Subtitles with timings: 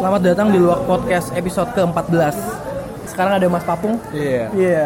[0.00, 2.32] Selamat datang di Luak Podcast episode ke-14.
[3.04, 4.00] Sekarang ada Mas Papung.
[4.16, 4.48] Iya.
[4.56, 4.84] Iya.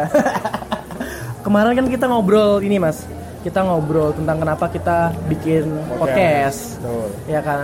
[1.47, 3.07] Kemarin kan kita ngobrol ini mas.
[3.39, 6.83] Kita ngobrol tentang kenapa kita bikin podcast.
[6.83, 7.07] Betul.
[7.31, 7.63] Ya kan?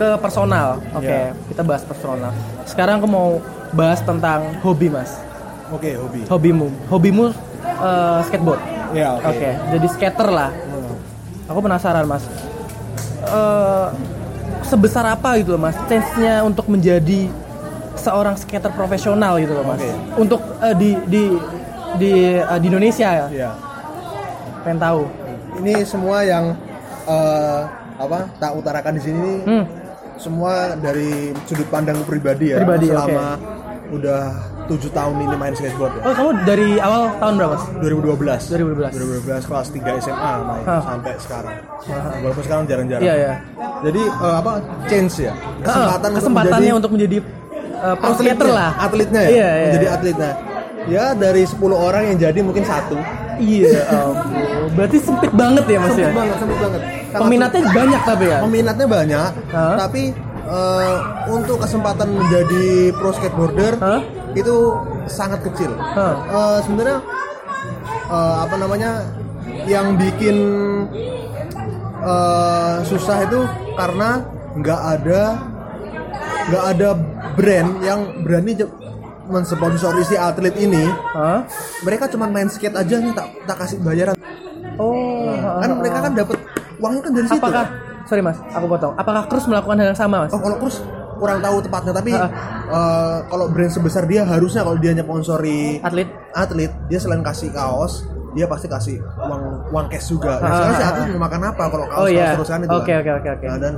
[0.00, 0.80] Ke personal.
[0.96, 1.36] Oke Iya.
[1.52, 2.32] kita bahas personal.
[2.64, 3.28] Sekarang aku mau
[3.76, 5.20] bahas tentang hobi mas.
[5.68, 6.24] Oke, hobi.
[6.32, 6.66] Hobimu.
[6.88, 7.24] Hobimu
[7.60, 8.62] eh, skateboard.
[8.96, 9.28] Iya, Oke.
[9.36, 9.50] Oke.
[9.76, 10.48] jadi skater lah.
[10.48, 10.96] Hmm.
[11.52, 12.24] Aku penasaran mas.
[13.20, 13.86] Eh,
[14.70, 17.26] Sebesar apa gitu loh mas Chance-nya untuk menjadi
[17.98, 19.90] Seorang skater profesional gitu loh mas Oke.
[20.22, 21.22] Untuk eh, di di
[21.98, 23.50] di, eh, di Indonesia ya Iya.
[24.62, 25.02] Pengen tahu
[25.58, 26.54] Ini semua yang
[27.10, 27.60] eh,
[28.00, 28.18] apa?
[28.40, 29.64] Tak utarakan di sini hmm.
[30.16, 32.60] semua dari sudut pandang pribadi ya.
[32.60, 33.36] Pribadi, selama
[33.92, 34.22] udah
[34.70, 36.02] tujuh tahun ini main skateboard ya.
[36.06, 37.64] Oh kamu dari awal tahun berapa mas?
[37.82, 38.54] 2012.
[38.54, 40.82] 2012 2012 kelas 3 SMA main Hah.
[40.86, 41.56] sampai sekarang.
[42.22, 43.02] Walaupun sekarang jarang-jarang.
[43.02, 43.32] Iya ya
[43.80, 44.52] Jadi eh, apa?
[44.86, 45.34] Chance ya.
[45.66, 47.16] Kesempatan untuk Kesempatannya menjadi untuk menjadi
[47.82, 49.28] eh, pro skater atletnya, lah Atletnya ya.
[49.30, 49.96] Iya, iya, menjadi iya.
[49.98, 50.30] atletnya.
[50.88, 52.96] Ya dari 10 orang yang jadi mungkin satu.
[53.40, 54.68] Iya ampun.
[54.76, 56.80] Berarti sempit banget ya mas ya Sempit banget, sempit banget.
[57.10, 59.76] Sangat Peminatnya banyak tapi ya peminatnya banyak Hah?
[59.80, 60.02] tapi
[60.46, 60.96] eh,
[61.32, 64.00] untuk kesempatan menjadi pro skateboarder Hah?
[64.34, 64.56] Itu
[65.10, 66.14] sangat kecil Hah?
[66.26, 66.98] Eh, sebenarnya
[68.10, 68.90] eh, apa namanya
[69.66, 70.36] yang bikin
[72.02, 73.40] eh, susah itu
[73.74, 74.24] karena
[74.58, 75.22] nggak ada
[76.50, 76.88] nggak ada
[77.38, 78.58] brand yang berani
[79.30, 80.82] mensponsori si atlet ini
[81.14, 81.46] Hah?
[81.86, 84.18] mereka cuma main skate aja nih tak tak kasih bayaran
[84.80, 86.36] Oh kan mereka kan dapat
[86.80, 87.64] uangnya kan dari situ Apakah
[88.08, 88.92] sorry mas, aku potong.
[88.96, 90.32] Apakah Cruz melakukan hal yang sama mas?
[90.32, 90.80] Oh kalau Cruz
[91.20, 96.08] kurang tahu tepatnya tapi eh, kalau brand sebesar dia harusnya kalau dia nyponsori Atlet?
[96.32, 100.38] atlet dia selain kasih kaos dia pasti kasih uang uang cash juga.
[100.38, 102.30] Nah, Ah, soalnya si atlet mau makan apa kalau kaos Oh iya.
[102.32, 102.70] terus kan itu.
[102.72, 102.98] Oke kan.
[103.02, 103.44] oke oke oke.
[103.44, 103.74] Nah, dan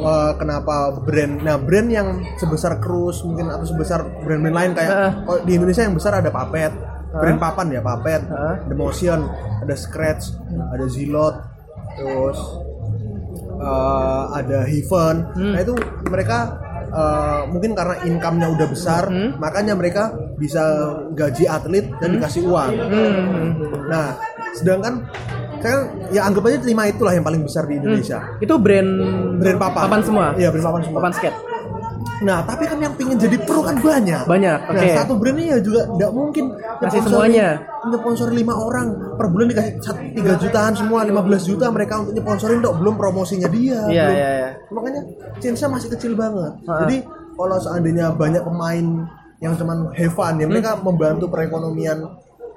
[0.00, 5.12] eh, kenapa brand nah brand yang sebesar Cruz mungkin atau sebesar brand-brand lain kayak Ah.
[5.22, 6.72] kalau di Indonesia yang besar ada Papet.
[7.12, 8.56] Brand papan ya Papet, Ah.
[8.64, 9.28] The Motion,
[9.60, 11.36] ada Scratch, ada Zilot,
[11.94, 12.40] terus
[13.54, 15.14] eh, ada Heaven.
[15.30, 15.52] Hmm.
[15.52, 15.74] Nah itu
[16.06, 16.38] mereka
[16.94, 19.34] eh, mungkin karena income-nya udah besar, Hmm.
[19.36, 20.62] makanya mereka bisa
[21.10, 22.72] gaji atlet dan dikasih uang.
[22.78, 23.48] Hmm.
[23.90, 24.14] Nah,
[24.54, 25.02] sedangkan
[25.58, 28.20] saya ya anggap aja lima itulah yang paling besar di Indonesia.
[28.38, 28.90] Itu brand
[29.40, 29.82] Brand papan.
[29.88, 30.26] papan semua.
[30.36, 30.98] Iya, brand papan semua.
[31.00, 31.38] Papan skate.
[32.20, 34.22] Nah, tapi kan yang pingin jadi pro kan banyak.
[34.22, 34.86] Banyak, Nah, oke.
[34.92, 36.44] satu brand ini ya juga nggak mungkin
[36.78, 37.58] Kasih semuanya.
[37.84, 39.72] Nyponsori lima orang per bulan dikasih
[40.12, 43.80] tiga jutaan semua 15 juta mereka untuk nyponsorin dok belum promosinya dia.
[43.86, 44.48] Iya iya iya.
[44.70, 45.00] Makanya
[45.36, 46.52] chance-nya masih kecil banget.
[46.62, 46.80] Ha-ha.
[46.82, 46.96] Jadi
[47.34, 48.86] kalau seandainya banyak pemain
[49.38, 50.86] yang cuman have fun ya mereka Hmm.
[50.86, 51.98] membantu perekonomian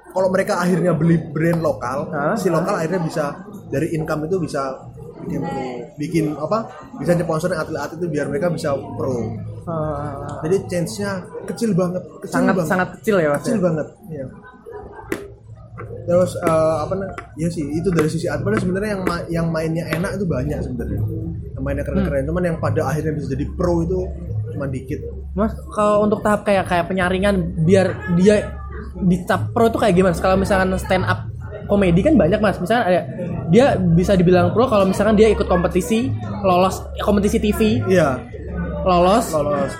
[0.08, 2.32] kalau mereka akhirnya beli brand lokal, Hah?
[2.32, 3.24] si lokal akhirnya bisa
[3.68, 4.88] dari income itu bisa
[5.20, 5.42] bikin
[5.96, 6.68] bikin apa?
[6.96, 9.34] Bisa nyponsorin atlet-atlet itu biar mereka bisa pro.
[9.64, 11.10] Ah, Jadi chance-nya
[11.44, 12.70] kecil banget, kecil sangat banget.
[12.70, 13.38] sangat kecil ya mas.
[13.38, 13.62] kecil ya?
[13.62, 13.86] banget.
[14.08, 14.26] Iya.
[16.04, 17.08] Terus eh, apa nih?
[17.36, 21.00] Ya sih, itu dari sisi atlet sebenarnya yang ma- yang mainnya enak itu banyak sebenarnya.
[21.52, 22.28] Yang mainnya keren-keren, Hmm.
[22.28, 24.08] cuman yang pada akhirnya bisa jadi pro itu
[24.48, 25.04] cuma dikit.
[25.36, 27.86] Mas, kalau untuk tahap kayak kayak penyaringan biar
[28.16, 28.56] dia
[28.98, 30.16] dicap pro itu kayak gimana?
[30.16, 31.27] Kalau misalkan stand up
[31.68, 33.00] komedi kan banyak mas, misalkan ada
[33.48, 36.08] dia bisa dibilang pro kalau misalkan dia ikut kompetisi,
[36.40, 38.18] lolos kompetisi TV, Iya,
[38.82, 39.72] lolos, lolos.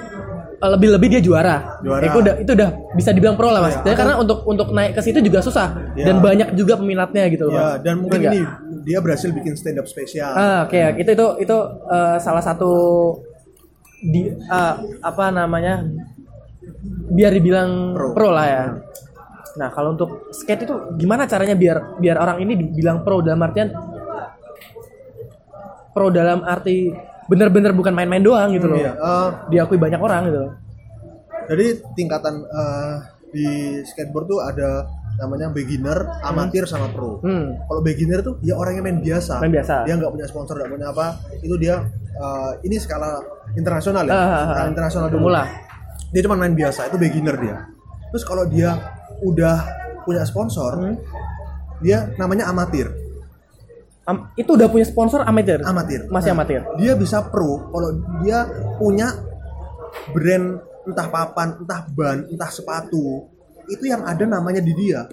[0.58, 1.78] lebih-lebih dia juara.
[1.80, 2.02] Juara.
[2.02, 3.78] Itu udah itu udah bisa dibilang pro lah mas.
[3.78, 6.10] Jadi karena untuk untuk naik ke situ juga susah Iya.
[6.10, 7.54] dan banyak juga peminatnya gitu loh.
[7.54, 7.74] Ya, Mas.
[7.80, 8.40] dan mungkin ini
[8.82, 10.28] dia berhasil bikin stand up spesial.
[10.28, 11.56] Ah, oke, itu itu itu
[11.88, 12.72] eh, salah satu
[14.02, 15.86] di eh, apa namanya
[17.08, 18.28] biar dibilang pro, Pro.
[18.34, 18.64] lah ya.
[19.58, 23.74] Nah, kalau untuk skate itu gimana caranya biar biar orang ini dibilang pro dalam artian
[25.90, 26.94] pro dalam arti
[27.26, 28.78] bener-bener bukan main-main doang gitu loh.
[28.78, 30.42] Iya, eh, Diakui banyak orang gitu.
[31.48, 32.94] jadi tingkatan eh,
[33.32, 33.48] di
[33.82, 34.84] skateboard tuh ada
[35.18, 37.18] namanya beginner, amatir sama pro.
[37.24, 37.58] Hmm.
[37.66, 39.42] Kalau beginner tuh ya orang yang main biasa.
[39.42, 39.74] Main biasa.
[39.88, 41.06] Dia nggak punya sponsor, nggak punya apa.
[41.42, 41.82] Itu dia
[42.14, 43.18] eh, ini skala
[43.58, 44.14] internasional ya.
[44.14, 44.46] Ah, ah.
[44.54, 45.26] Skala internasional dulu.
[45.26, 45.42] Pemula.
[46.14, 47.56] Dia cuma main biasa, itu beginner dia.
[48.14, 49.56] Terus kalau dia udah
[50.02, 50.96] punya sponsor, Hmm.
[51.78, 52.88] dia namanya amatir.
[54.08, 55.60] Am- itu udah punya sponsor amatir.
[55.62, 56.08] Amatir.
[56.08, 56.60] Masih Nah, amatir.
[56.80, 57.92] Dia bisa pro kalau
[58.24, 58.48] dia
[58.80, 59.12] punya
[60.10, 60.46] brand
[60.88, 63.28] entah papan, entah ban, entah sepatu.
[63.68, 65.04] Itu yang ada namanya di dia.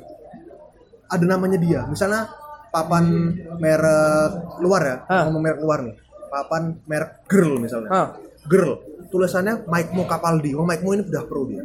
[1.12, 1.84] Ada namanya dia.
[1.86, 2.32] Misalnya
[2.72, 4.32] papan merek
[4.64, 4.98] luar ya,
[5.28, 5.96] ngomong merek luar nih.
[6.32, 7.90] Papan merek girl misalnya.
[7.92, 8.08] Ah.
[8.48, 8.80] Girl.
[9.06, 10.56] Tulisannya Mike Mo Capaldi.
[10.56, 11.62] Oh, Mike Mo ini udah pro dia.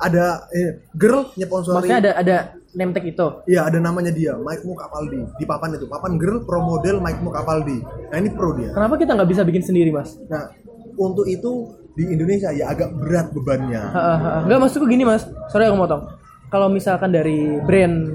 [0.00, 1.76] Ada eh, girl nyponsori.
[1.76, 2.36] Maksudnya ada ada
[2.72, 3.26] name tag itu.
[3.46, 7.20] Iya ada namanya dia, Mike Mo Capaldi di papan itu, papan girl pro model Mike
[7.20, 7.78] Mo Capaldi.
[8.08, 8.72] Nah ini pro dia.
[8.72, 10.16] Kenapa kita nggak bisa bikin sendiri, Mas?
[10.24, 10.48] Nah
[10.96, 13.82] untuk itu di Indonesia ya agak berat bebannya.
[14.44, 16.06] Enggak maksudku gini mas, sorry aku motong.
[16.48, 18.10] Kalau misalkan dari brand,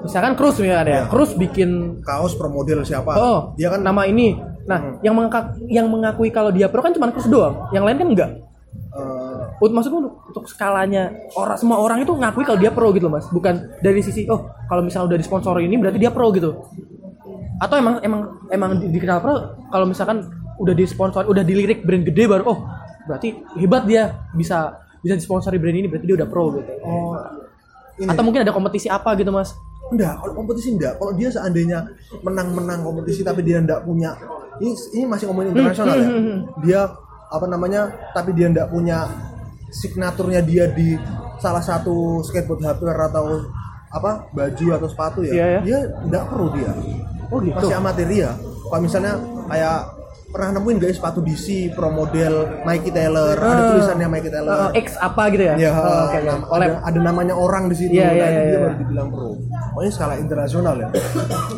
[0.00, 4.04] misalkan Cruise ya ada ya, Cruise bikin kaos pro model siapa oh dia kan nama
[4.04, 4.38] ini.
[4.64, 8.08] Nah, yang mengaka- yang mengakui kalau dia pro kan cuma Cruise doang, yang lain kan
[8.08, 8.30] enggak.
[8.90, 9.17] eh,
[9.58, 13.16] Untuk maksudku untuk, untuk skalanya orang semua orang itu ngakui kalau dia pro gitu loh,
[13.16, 16.50] mas, bukan dari sisi oh kalau misalnya udah disponsori ini berarti dia pro gitu.
[17.58, 18.20] Atau emang emang
[18.54, 19.34] emang di- dikenal pro
[19.72, 20.22] kalau misalkan
[20.58, 22.58] udah disponsori, udah dilirik brand gede baru oh
[23.06, 26.70] berarti hebat dia bisa bisa disponsori brand ini berarti dia udah pro gitu.
[26.82, 27.14] oh
[27.98, 29.54] ini Atau mungkin ada kompetisi apa gitu mas?
[29.88, 31.78] enggak kalau kompetisi enggak kalau dia seandainya
[32.20, 34.12] menang-menang kompetisi tapi dia enggak punya
[34.60, 36.08] ini ini masih ngomongin internasional ya
[36.60, 36.80] dia
[37.32, 39.08] apa namanya tapi dia enggak punya
[39.70, 40.96] signaturnya dia di
[41.36, 43.26] salah satu skateboard hardware atau
[43.88, 45.60] apa baju atau sepatu ya Iya, ya.
[45.62, 46.72] dia enggak perlu dia
[47.28, 47.54] Oh gitu.
[47.54, 48.32] masih amatir ya
[48.64, 49.12] kalau misalnya
[49.46, 49.78] kayak
[50.28, 53.68] pernah nemuin gak ya sepatu DC pro model Mikey Taylor ada Ah.
[53.72, 55.54] tulisannya Mikey Taylor Eh, X apa gitu ya?
[55.56, 56.18] Ya, Oh, oke, oke.
[56.22, 56.68] nam- Collab.
[56.68, 57.96] ada, ada namanya orang di situ.
[57.96, 58.60] Iya, iya, nah, itu iya, dia iya.
[58.62, 59.28] baru dibilang pro.
[59.70, 60.88] Pokoknya skala internasional ya.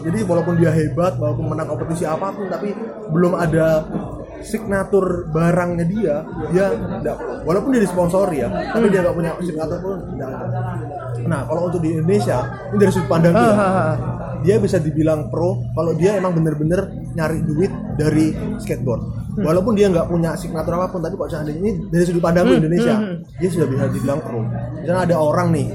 [0.00, 2.70] Jadi walaupun dia hebat, walaupun menang kompetisi apa pun, tapi
[3.08, 3.66] belum ada
[4.42, 6.14] signatur barangnya dia,
[6.52, 7.16] dia enggak.
[7.44, 10.46] Walaupun dia disponsori ya, tapi dia nggak punya signatur pun enggak ada.
[11.26, 12.38] Nah, kalau untuk di Indonesia,
[12.72, 13.94] ini dari sudut pandang dia, Ah, ah, ah.
[14.40, 19.02] dia bisa dibilang pro kalau dia emang bener-bener nyari duit dari skateboard.
[19.36, 19.44] Hmm.
[19.46, 22.58] Walaupun dia nggak punya signatur apa pun, tapi kok seandainya ini dari sudut pandang Hmm,
[22.58, 22.94] Indonesia,
[23.38, 24.40] dia sudah bisa dibilang pro.
[24.80, 25.68] Misalnya ada orang nih,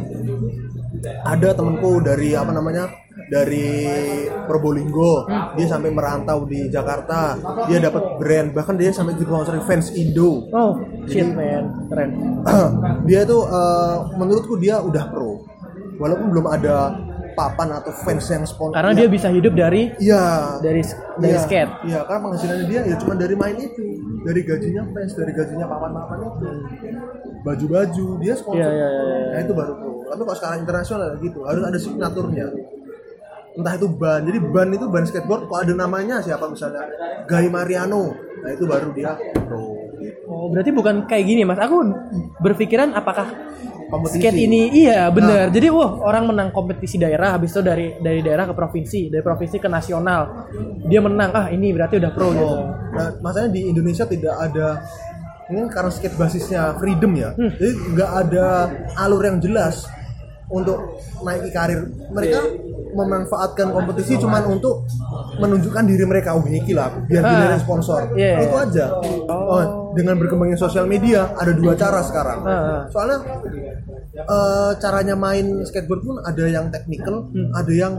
[1.24, 2.90] ada temenku dari apa namanya
[3.26, 3.66] dari
[4.46, 5.54] Probolinggo, Hmm.
[5.54, 7.34] dia sampai merantau di Jakarta,
[7.66, 10.46] dia dapat brand, bahkan dia sampai disponsori fans Indo.
[10.50, 12.10] Oh, shit man, keren.
[13.10, 15.42] dia itu eh, menurutku dia udah pro,
[15.96, 16.94] walaupun belum ada
[17.34, 18.72] papan atau fans yang sponsor.
[18.74, 20.56] Karena dia bisa hidup dari Iya.
[20.62, 20.80] dari
[21.18, 21.72] dari Iya, skate.
[21.84, 23.84] Iya, karena penghasilannya dia ya cuma dari main itu,
[24.22, 26.48] dari gajinya fans, dari gajinya papan-papan itu,
[27.42, 28.62] baju-baju dia sponsor.
[28.62, 29.28] Iya, iya, iya, iya.
[29.32, 29.92] Nah itu baru pro.
[30.06, 32.46] Tapi kalau sekarang internasional gitu, harus ada signaturnya.
[33.56, 36.84] Entah itu ban, jadi ban itu ban skateboard, kalau ada namanya siapa misalnya
[37.24, 38.12] Guy Mariano,
[38.44, 39.16] nah itu baru dia
[39.48, 39.80] pro.
[39.96, 40.28] Gitu.
[40.28, 41.56] Oh, berarti bukan kayak gini, Mas.
[41.58, 41.80] Aku
[42.44, 43.32] berpikiran apakah
[43.88, 44.18] Kompetisi.
[44.20, 45.54] skate ini iya benar.
[45.54, 49.56] Jadi wah, orang menang kompetisi daerah habis itu dari dari daerah ke provinsi, dari provinsi
[49.56, 50.52] ke nasional.
[50.84, 51.32] Dia menang.
[51.32, 52.44] Ah, ini berarti udah pro gitu.
[52.44, 54.84] Oh, nah masalahnya di Indonesia tidak ada
[55.48, 57.54] ini karena skate basisnya freedom ya, Hmm.
[57.56, 58.46] jadi nggak ada
[58.98, 59.86] alur yang jelas
[60.50, 61.86] untuk naiki karir.
[62.10, 62.40] Mereka
[62.96, 64.88] memanfaatkan kompetisi cuman untuk
[65.36, 67.30] menunjukkan diri mereka, oh ini lah, biar Ah.
[67.30, 68.16] dilihat sponsor.
[68.16, 68.86] Iya, Itu aja.
[69.28, 72.40] Oh, dengan berkembangnya sosial media ada dua cara sekarang.
[72.42, 72.82] Ah, ah.
[72.88, 73.18] Soalnya
[74.16, 77.94] eh, caranya main skateboard pun ada yang technical, ada yang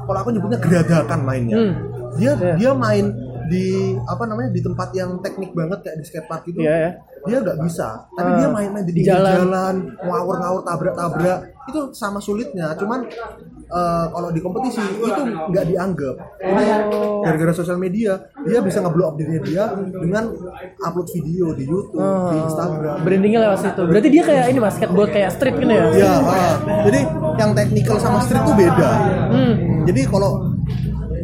[0.00, 1.58] kalau aku nyebutnya geradakan mainnya.
[1.58, 1.74] Hmm.
[2.14, 2.54] Dia Iya.
[2.56, 3.10] dia main
[3.48, 3.66] di
[4.04, 6.60] apa namanya di tempat yang teknik banget kayak di skatepark itu.
[6.60, 6.90] Iya, ya.
[7.18, 9.34] Dia nggak bisa, tapi Ah, dia main-main di jalan.
[9.34, 11.40] jalan, ngawur-ngawur tabrak-tabrak.
[11.68, 13.04] Itu sama sulitnya, cuman
[13.68, 15.20] eh, kalau di kompetisi itu
[15.52, 16.16] nggak dianggap.
[16.40, 17.20] Jadi Oh.
[17.20, 20.32] gara-gara sosial media, dia bisa nge-blow up dirinya dia dengan
[20.80, 22.96] upload video di YouTube, di Oh, Instagram.
[23.04, 23.82] brandingnya lewat situ.
[23.84, 25.84] Berarti dia kayak ini Mas, skateboard kayak street kan ya?
[25.92, 26.54] Ya, ah.
[26.88, 27.00] jadi
[27.36, 28.90] yang technical sama street tuh beda.
[29.28, 29.52] Hmm.
[29.84, 30.30] Jadi kalau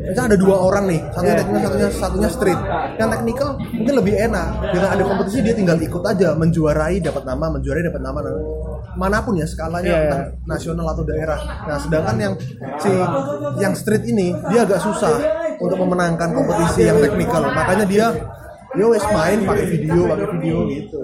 [0.05, 1.41] misalnya ada dua orang nih, satunya Yeah.
[1.41, 2.61] technical, satunya satunya street.
[3.01, 4.49] Yang technical mungkin lebih enak.
[4.69, 8.21] Dengan ada kompetisi dia tinggal ikut aja, menjuarai dapat nama, menjuarai dapat nama.
[8.95, 11.39] Mana pun ya skalanya Yeah, entah nasional atau daerah.
[11.67, 12.35] Nah, sedangkan yang
[12.81, 12.93] si
[13.59, 15.13] yang street ini dia agak susah
[15.59, 17.43] untuk memenangkan kompetisi yang technical.
[17.51, 18.07] Makanya dia
[18.75, 21.03] dia wes main pakai video, pakai video gitu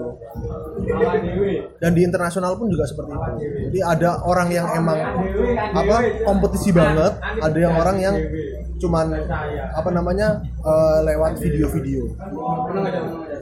[1.77, 3.31] dan di internasional pun juga seperti itu
[3.67, 4.97] jadi ada orang yang emang
[5.71, 8.15] apa kompetisi banget ada yang orang yang
[8.77, 9.13] cuman
[9.71, 10.27] apa namanya
[10.59, 12.01] eh, lewat video-video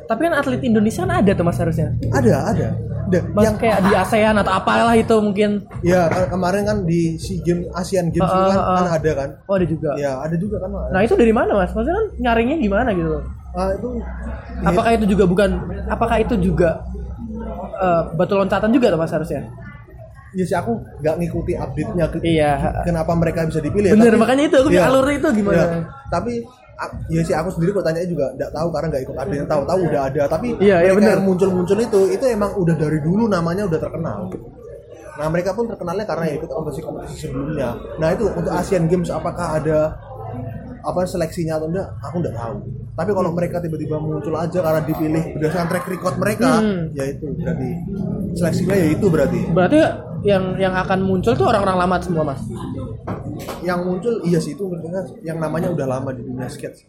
[0.05, 1.93] Tapi kan atlet Indonesia kan ada tuh Mas harusnya.
[2.09, 2.67] ada ada
[3.05, 5.69] ada Mas yang kayak di ASEAN atau apalah itu mungkin.
[5.81, 8.77] ya ke- kemarin kan di SEA Games Asian Games kan, ah, ah.
[8.79, 9.93] kan ada kan Oh, ada juga.
[9.95, 11.69] ya ada juga kan Nah, itu dari mana Mas?
[11.71, 13.89] Maksudnya kan nyaringnya gimana gitu Ah, itu
[14.61, 15.49] Apakah itu juga bukan
[15.87, 16.85] apakah itu juga
[17.75, 19.41] eh, batu loncatan juga tuh Mas harusnya?
[20.29, 22.85] ya sih aku nggak ngikuti update-nya ke- Iya.
[22.85, 24.85] kenapa mereka bisa dipilih Bener, tapi- makanya itu aku Iya.
[24.85, 25.57] alurnya itu gimana?
[25.57, 25.65] Iya.
[26.07, 26.33] tapi
[27.09, 29.79] ya sih aku sendiri kok tanya juga nggak tahu karena nggak ikut update tahu tahu
[29.83, 31.11] udah ada tapi Iya, iya, mereka bener.
[31.11, 34.19] yang muncul-muncul itu itu emang udah dari dulu namanya udah terkenal
[35.17, 39.57] nah mereka pun terkenalnya karena ya ikut kompetisi-kompetisi sebelumnya nah itu untuk Asian Games apakah
[39.57, 39.97] ada
[40.79, 42.57] apa seleksinya atau enggak aku nggak tahu
[42.99, 46.91] tapi kalau mereka tiba-tiba muncul aja karena dipilih berdasarkan track record mereka Hmm.
[46.91, 47.69] ya itu berarti
[48.35, 49.39] seleksinya ya itu berarti.
[49.49, 49.79] Berarti
[50.21, 52.43] yang yang akan muncul tuh orang-orang lama semua Mas.
[53.63, 54.67] yang muncul iya sih itu
[55.21, 56.83] yang namanya udah lama di dunia skate.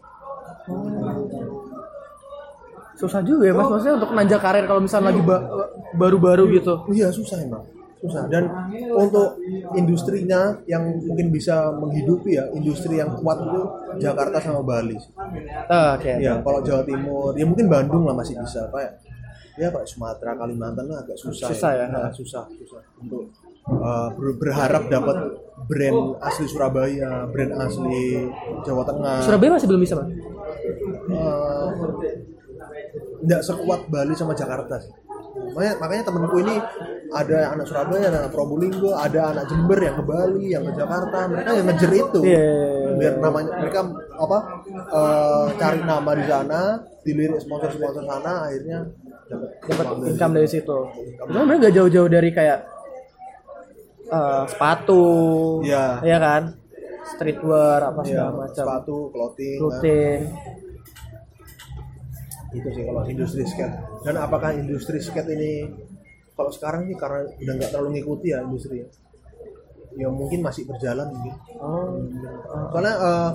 [2.93, 3.65] Susah juga ya mas.
[3.65, 5.47] Maksudnya untuk nanjak karir kalau misalnya lagi ba-
[5.95, 6.85] baru-baru gitu.
[6.91, 7.63] Iya susah emang
[8.01, 8.25] susah.
[8.27, 8.49] Dan
[8.97, 9.37] untuk
[9.77, 13.61] industrinya yang mungkin bisa menghidupi ya industri yang kuat itu
[14.01, 14.97] Jakarta sama Bali.
[15.69, 16.11] Ah, oke.
[16.17, 18.97] Ya kalau Jawa Timur ya mungkin Bandung lah masih bisa kayak
[19.59, 21.85] ya Pak Sumatera Kalimantan lah agak susah Susah ya?
[21.91, 22.81] Nah, susah susah.
[22.97, 23.29] Untuk
[23.69, 25.17] uh, ber- berharap dapat
[25.69, 28.25] brand asli Surabaya brand asli
[28.65, 29.21] Jawa Tengah.
[29.21, 30.09] Surabaya masih belum bisa mas
[31.13, 31.69] uh,
[33.21, 34.89] nggak sekuat Bali sama Jakarta sih.
[35.31, 36.55] Makanya, makanya temenku ini
[37.11, 41.49] ada anak Surabaya, anak Probolinggo, ada anak Jember yang ke Bali, yang ke Jakarta, mereka
[41.59, 42.19] yang ngejer itu.
[42.23, 42.47] Iya.
[42.95, 43.79] Biar namanya mereka
[44.15, 44.37] apa
[44.91, 46.59] uh, cari nama di sana,
[47.03, 48.79] dilirik sponsor-sponsor sana, akhirnya
[49.31, 50.79] dapat income dari situ itu
[51.23, 52.59] sebenarnya nggak jauh-jauh dari kayak
[54.11, 55.03] eh, sepatu
[55.63, 56.03] Iya.
[56.03, 56.43] ya kan
[57.15, 59.61] streetwear apa Iya, segala macam sepatu, clothing, kan.
[59.63, 60.19] clothing
[62.51, 65.51] itu sih kalau industri skate dan apakah industri skate ini
[66.41, 68.89] kalau sekarang sih karena udah nggak terlalu ngikuti ya industri ya.
[69.91, 71.35] Ya mungkin masih berjalan mungkin.
[71.59, 71.99] Oh.
[72.71, 73.29] Soalnya eh,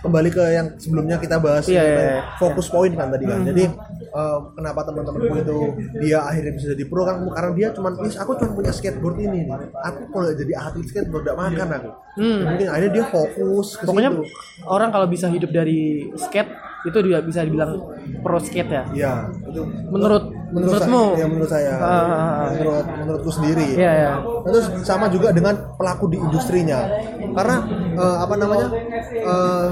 [0.00, 2.20] kembali ke yang sebelumnya kita bahas iya, kan, iya.
[2.40, 3.44] fokus poin kan tadi kan.
[3.44, 3.68] Jadi
[4.08, 5.58] eh, kenapa teman-temanku itu
[6.00, 7.04] dia akhirnya bisa jadi pro?
[7.04, 9.60] Kan karena dia cuman "Is, aku cuma punya skateboard ini nih.
[9.76, 11.90] Aku kalau jadi atlet skateboard gak makan aku.
[12.10, 12.42] Hmm.
[12.42, 14.24] mungkin akhirnya dia fokus ke pokoknya situ.
[14.66, 17.76] orang kalau bisa hidup dari skate itu juga bisa dibilang
[18.24, 18.84] pro skate ya?
[18.92, 19.12] Ya
[19.44, 21.02] itu menurut menurut menurutmu?
[21.14, 21.72] saya, ya menurut saya.
[21.76, 22.46] Ah.
[22.50, 23.68] menurut menurutku sendiri.
[23.76, 26.88] Iya ya Nah, terus sama juga dengan pelaku di industrinya.
[27.36, 27.56] Karena
[27.94, 28.68] eh, apa namanya
[29.12, 29.68] eh,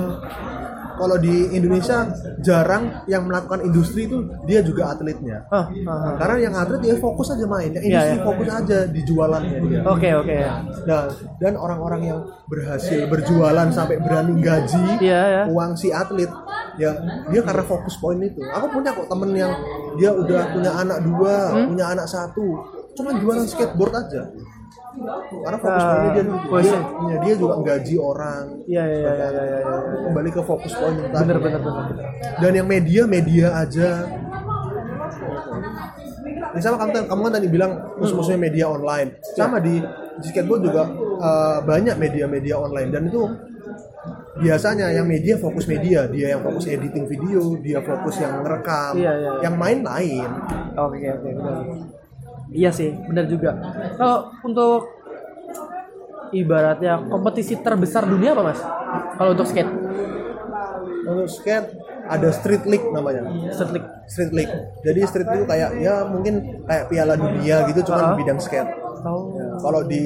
[0.98, 2.10] kalau di Indonesia
[2.42, 5.46] jarang yang melakukan industri itu dia juga atletnya.
[5.46, 5.70] Ah,
[6.18, 7.70] karena yang atlet dia fokus aja main.
[7.70, 8.26] Yang Iya, industri iya.
[8.26, 9.80] fokus aja di jualannya dia.
[9.86, 10.36] Oke oke.
[10.90, 11.02] Nah,
[11.38, 12.18] dan orang-orang yang
[12.50, 15.42] berhasil berjualan sampai berani gaji Iya, ya.
[15.46, 16.28] uang si atlet,
[16.78, 16.90] ya
[17.28, 18.38] dia karena fokus poin itu.
[18.40, 19.52] Aku punya kok temen yang
[19.94, 21.66] dia udah punya anak dua, Hmm?
[21.68, 22.46] punya anak satu,
[22.94, 24.22] cuma jualan skateboard aja.
[25.38, 26.80] Karena fokus Ah, poinnya dia, oh, dia, iya.
[27.06, 28.44] ya, dia juga gaji orang.
[28.66, 29.76] iya iya iya iya iya iya.
[30.04, 31.22] Kembali ke fokus poin itu tadi.
[31.22, 31.84] bener bener bener
[32.38, 33.90] Dan yang media media aja.
[36.58, 39.14] Sama kamu, kamu kan tadi bilang musuh-musuhnya media online.
[39.36, 39.78] Sama di,
[40.18, 40.82] di skateboard juga
[41.18, 43.22] eh, banyak media-media online dan itu
[44.38, 49.12] biasanya yang media fokus media, dia yang fokus editing video, dia fokus yang ngerekam, Iya,
[49.12, 49.40] iya, iya.
[49.42, 50.28] yang main lain.
[50.74, 51.56] Oke oke benar.
[52.48, 53.50] Iya sih, benar juga.
[53.94, 54.88] Kalau untuk
[56.30, 58.60] ibaratnya kompetisi terbesar dunia apa mas?
[59.14, 59.70] Kalau untuk skate,
[61.04, 61.68] Untuk skate
[62.04, 63.24] ada street league namanya.
[63.50, 63.88] street league.
[64.06, 64.52] Street league.
[64.82, 68.08] Jadi street league itu kayak ya mungkin kayak Piala Dunia gitu cuman Ah.
[68.12, 68.68] di bidang skate.
[68.98, 69.30] Oh.
[69.58, 70.04] Kalau di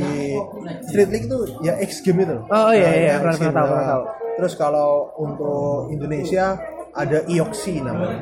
[0.83, 2.37] Street League itu ya X Game itu.
[2.45, 3.49] Oh, iya, iya, ya, pernah- X Game.
[3.49, 4.03] pernah tahu, Nah, pernah tahu.
[4.39, 6.57] Terus kalau untuk Indonesia
[6.93, 8.21] ada IOXI namanya.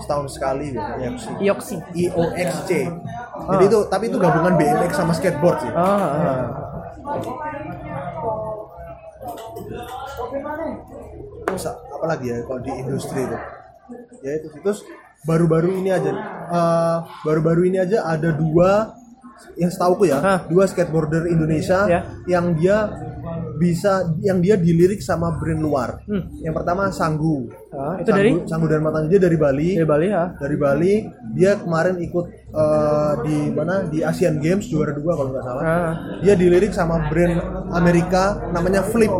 [0.00, 1.30] Setahun sekali gitu, IOXI.
[1.44, 1.76] Yoksi.
[1.92, 2.70] IOXC.
[3.48, 5.72] Jadi itu tapi itu gabungan BMX sama skateboard sih.
[5.72, 6.42] Ah, ah.
[11.48, 13.38] Terus apa lagi ya kalau di industri itu?
[14.24, 14.48] Ya itu.
[14.60, 14.84] Terus
[15.24, 16.10] baru-baru ini aja
[16.48, 18.94] eh, baru-baru ini aja ada dua
[19.54, 20.38] yang setauku ya, Hah.
[20.46, 22.00] dua skateboarder Indonesia Ya.
[22.26, 22.88] yang dia
[23.58, 25.98] bisa yang dia dilirik sama brand luar.
[26.06, 26.30] Hmm.
[26.38, 27.50] Yang pertama Sanggu.
[27.74, 29.10] Ah, itu dari Sanggu Dharma Tanu.
[29.10, 29.74] dia dari Bali.
[29.74, 30.24] dari Bali ya.
[30.38, 30.94] Dari Bali,
[31.34, 35.62] dia kemarin ikut eh, di mana di Asian Games juara dua kalau nggak salah.
[35.62, 35.92] Ah.
[36.22, 37.34] Dia dilirik sama brand
[37.74, 39.10] Amerika namanya Flip.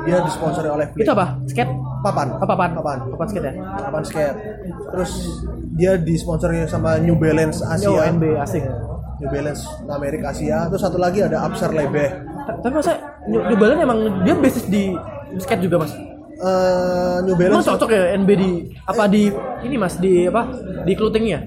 [0.00, 1.04] Dia disponsori oleh Flip.
[1.04, 1.36] Itu apa?
[1.44, 1.72] Skate?
[2.00, 2.28] Papan.
[2.40, 2.70] Apa papan?
[2.72, 2.98] Papan.
[3.12, 3.54] Papan skate ya?
[3.84, 4.36] Papan skate.
[4.92, 5.12] Terus
[5.80, 7.88] dia disponsori sama New Balance Asia.
[7.88, 8.64] Oh, NB asik.
[9.16, 10.68] New Balance Amerika Asia.
[10.68, 12.10] Terus satu lagi ada Absar Lebeh.
[12.42, 12.92] Ta- Tapi masa
[13.24, 14.92] New New Balance emang dia basis di
[15.34, 15.92] skate juga mas?
[16.36, 18.50] Eh, New Emang Balance cocok ya NB di
[18.82, 19.28] apa di
[19.62, 20.48] ini mas di apa
[20.82, 21.40] di clothingnya?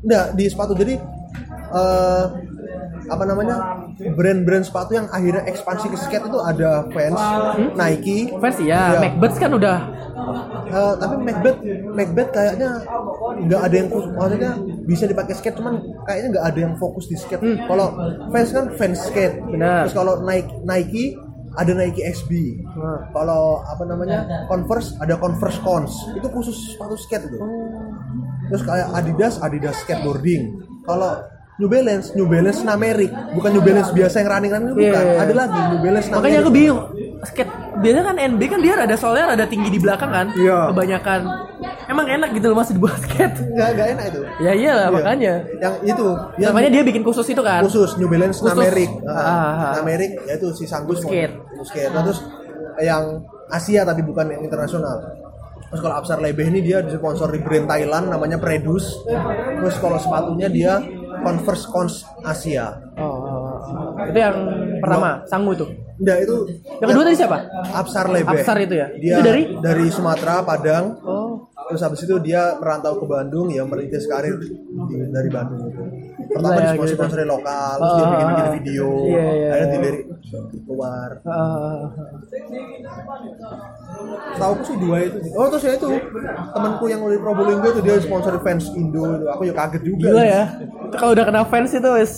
[0.00, 0.96] enggak di sepatu jadi
[1.70, 2.24] eh
[3.06, 7.20] apa namanya brand-brand sepatu yang akhirnya ekspansi ke skate itu ada Vans,
[7.74, 9.00] Nike, Versi ya, Iya.
[9.02, 9.76] Macbeth kan udah
[10.70, 11.58] Eh, tapi Macbeth
[11.90, 12.70] Macbeth kayaknya
[13.46, 14.10] nggak ada yang khusus.
[14.14, 14.52] Maksudnya
[14.86, 15.74] bisa dipakai skate cuman
[16.06, 17.42] kayaknya nggak ada yang fokus di skate.
[17.66, 17.86] Kalau
[18.30, 19.36] fans kan fans skate.
[19.42, 19.86] Benar.
[19.86, 21.04] terus kalau Nike Nike
[21.50, 23.10] ada Nike SB Nah.
[23.10, 25.92] kalau apa namanya Converse ada Converse Cons.
[26.14, 27.38] Itu khusus sepatu skate itu.
[28.50, 30.54] Terus kayak Adidas Adidas skateboarding.
[30.86, 31.18] Kalau
[31.60, 35.02] New Balance New Balance Namerik bukan New Balance biasa yang running running bukan.
[35.04, 35.18] Iya, iya.
[35.20, 36.80] ada lagi New Balance Makanya Namerik aku bingung.
[37.20, 40.26] Skate biasanya kan NB kan dia ada solnya ada tinggi di belakang kan.
[40.32, 40.70] Iya.
[40.72, 41.20] Kebanyakan.
[41.90, 43.34] Emang enak gitu loh masih dibuat skate.
[43.50, 44.94] nggak nggak enak itu Ya iyalah Iya.
[44.94, 45.34] makanya.
[45.58, 46.06] yang itu
[46.38, 47.66] yang Makanya dia bikin khusus itu kan.
[47.66, 48.54] khusus New Balance Khusus.
[48.54, 49.72] Namerik Ah, ah, ah.
[49.82, 51.34] Namerik yaitu si Sanggus skate
[51.90, 52.22] Nah, terus
[52.78, 53.20] yang
[53.50, 55.02] Asia tapi bukan yang internasional
[55.70, 59.06] Terus kalau Absar Lebeh ini dia disponsori brand Thailand namanya Predus.
[59.06, 60.82] Terus kalau sepatunya dia
[61.22, 61.94] Converse Cons
[62.26, 62.74] Asia.
[62.98, 64.02] Oh, oh, oh.
[64.02, 64.34] itu yang
[64.80, 65.66] pertama, Sanggu itu.
[65.96, 66.36] Enggak itu
[66.80, 67.38] Yang kedua tadi siapa?
[67.70, 68.32] Absar Lebeh.
[68.34, 68.86] Absar itu ya?
[68.94, 69.42] Dia Itu dari?
[69.60, 70.84] dari Sumatera, Padang.
[71.02, 74.50] Oh, Terus habis itu dia merantau ke Bandung ya merintis karir di-
[75.06, 75.82] dari Bandung itu.
[76.30, 77.26] Pertama ya, di sponsor gitu.
[77.28, 78.54] lokal, terus dia Ah, bikin bikin ah, ah.
[78.54, 79.74] video, Iya, iya, akhirnya iya.
[79.76, 80.02] dilirik
[80.62, 81.10] keluar.
[81.20, 81.80] ah,
[84.32, 85.18] Tahu sih dua itu.
[85.32, 85.88] Oh terus ya itu
[86.50, 89.26] temanku yang dari Probolinggo itu dia sponsor fans Indo itu.
[89.28, 90.06] Aku ya kaget juga.
[90.06, 90.42] gila ya.
[90.86, 92.12] Itu kalau udah kena fans itu wes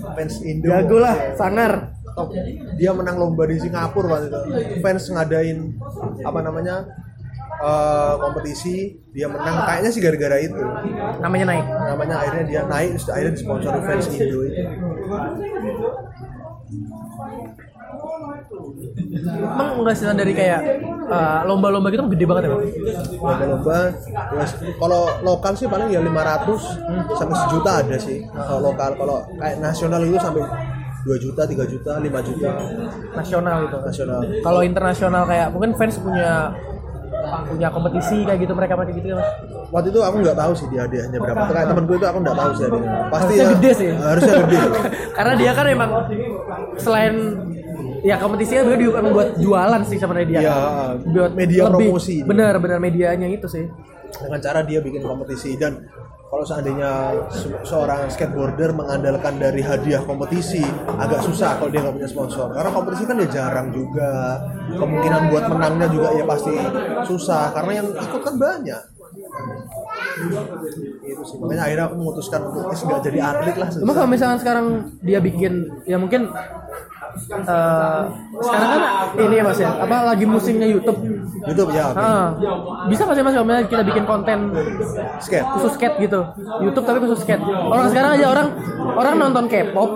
[0.00, 0.68] Fans Indo.
[0.68, 1.92] jago lah, sangar.
[2.76, 4.38] Dia menang lomba di Singapura waktu itu.
[4.78, 5.58] Fans ngadain
[6.20, 6.86] apa namanya
[7.60, 8.76] eh, kompetisi,
[9.12, 9.68] dia menang.
[9.68, 10.62] Kayaknya sih gara-gara itu.
[11.20, 11.66] Namanya naik.
[11.68, 14.62] Namanya akhirnya dia naik, terus akhirnya disponsori fans Indo itu.
[19.20, 20.60] Emang penghasilan dari kayak
[21.10, 22.62] uh, lomba-lomba gitu gede banget ya, Bang?
[23.20, 23.78] Lomba-lomba,
[24.78, 28.18] kalau lokal sih paling ya 500 sampai sejuta ada sih.
[28.24, 30.42] Kalau lokal, kalau kayak nasional itu sampai
[31.00, 32.50] 2 juta, 3 juta, 5 juta
[33.16, 33.76] Nasional gitu.
[33.80, 34.20] nasional.
[34.44, 36.52] Kalau internasional kayak mungkin fans punya
[37.48, 39.28] punya kompetisi kayak gitu mereka pakai gitu ya, Mas.
[39.70, 41.42] Waktu itu aku nggak tahu sih dia hadiahnya berapa.
[41.50, 42.92] Kayak temanku itu aku nggak tahu sih hadiahnya.
[43.10, 43.90] Pasti Harusnya ya gede sih.
[43.94, 44.58] Harusnya gede.
[45.16, 45.90] Karena dia kan emang
[46.76, 47.14] selain
[48.00, 50.40] ya kompetisinya dia juga buat jualan sih sebenarnya dia.
[50.40, 50.56] Iya,
[51.04, 52.16] buat media promosi.
[52.24, 53.64] Bener bener medianya itu sih.
[54.10, 55.86] Dengan cara dia bikin kompetisi dan
[56.30, 56.90] kalau seandainya
[57.34, 60.62] se- seorang skateboarder mengandalkan dari hadiah kompetisi
[60.94, 62.54] agak susah kalau dia nggak punya sponsor.
[62.54, 64.38] Karena kompetisi kan ya jarang juga.
[64.70, 66.54] Kemungkinan buat menangnya juga ya pasti
[67.10, 68.82] susah karena yang ikut kan banyak.
[71.02, 71.36] Itu sih.
[71.42, 74.66] Makanya akhirnya aku memutuskan untuk eh, nggak jadi atlet lah Cuma kalau misalkan sekarang
[75.02, 76.30] dia bikin ya mungkin
[77.30, 78.00] eh,
[78.40, 78.80] sekarang kan
[79.18, 80.98] ini ya Mas ya, apa lagi musimnya YouTube.
[81.40, 81.90] YouTube ya.
[81.90, 82.00] Oke.
[82.00, 82.26] Ah,
[82.86, 84.38] bisa nggak sih Mas kalau misalnya kita bikin konten
[85.18, 85.46] skate.
[85.56, 86.20] khusus skate gitu?
[86.60, 87.42] YouTube tapi khusus skate.
[87.42, 88.46] Orang sekarang aja orang
[88.94, 89.90] orang nonton K-pop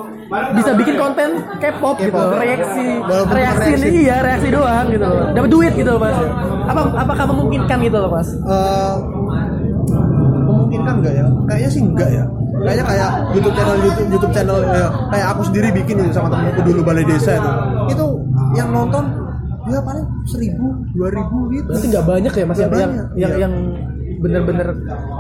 [0.57, 1.29] bisa bikin konten
[1.61, 2.17] K-pop gitu.
[2.35, 3.87] Reaksi Walaupun reaksi reaksi.
[3.87, 5.27] ini iya reaksi doang gitu loh.
[5.31, 6.17] Dapat duit gitu loh mas.
[6.65, 8.29] Apa apakah memungkinkan gitu loh mas?
[8.33, 8.95] Eh,
[10.49, 11.27] memungkinkan nggak ya?
[11.45, 12.25] Kayaknya sih enggak ya.
[12.65, 16.61] Kayaknya kayak YouTube channel YouTube YouTube channel ya, kayak aku sendiri bikin itu sama temenku
[16.65, 17.51] dulu balai desa itu.
[17.93, 18.05] Itu
[18.55, 19.05] yang nonton
[19.65, 21.69] ya paling seribu, dua ribu gitu.
[21.69, 23.41] berarti nggak banyak ya mas yang Nggak yang banyak, yang, iya.
[23.41, 23.53] yang
[24.21, 24.69] bener-bener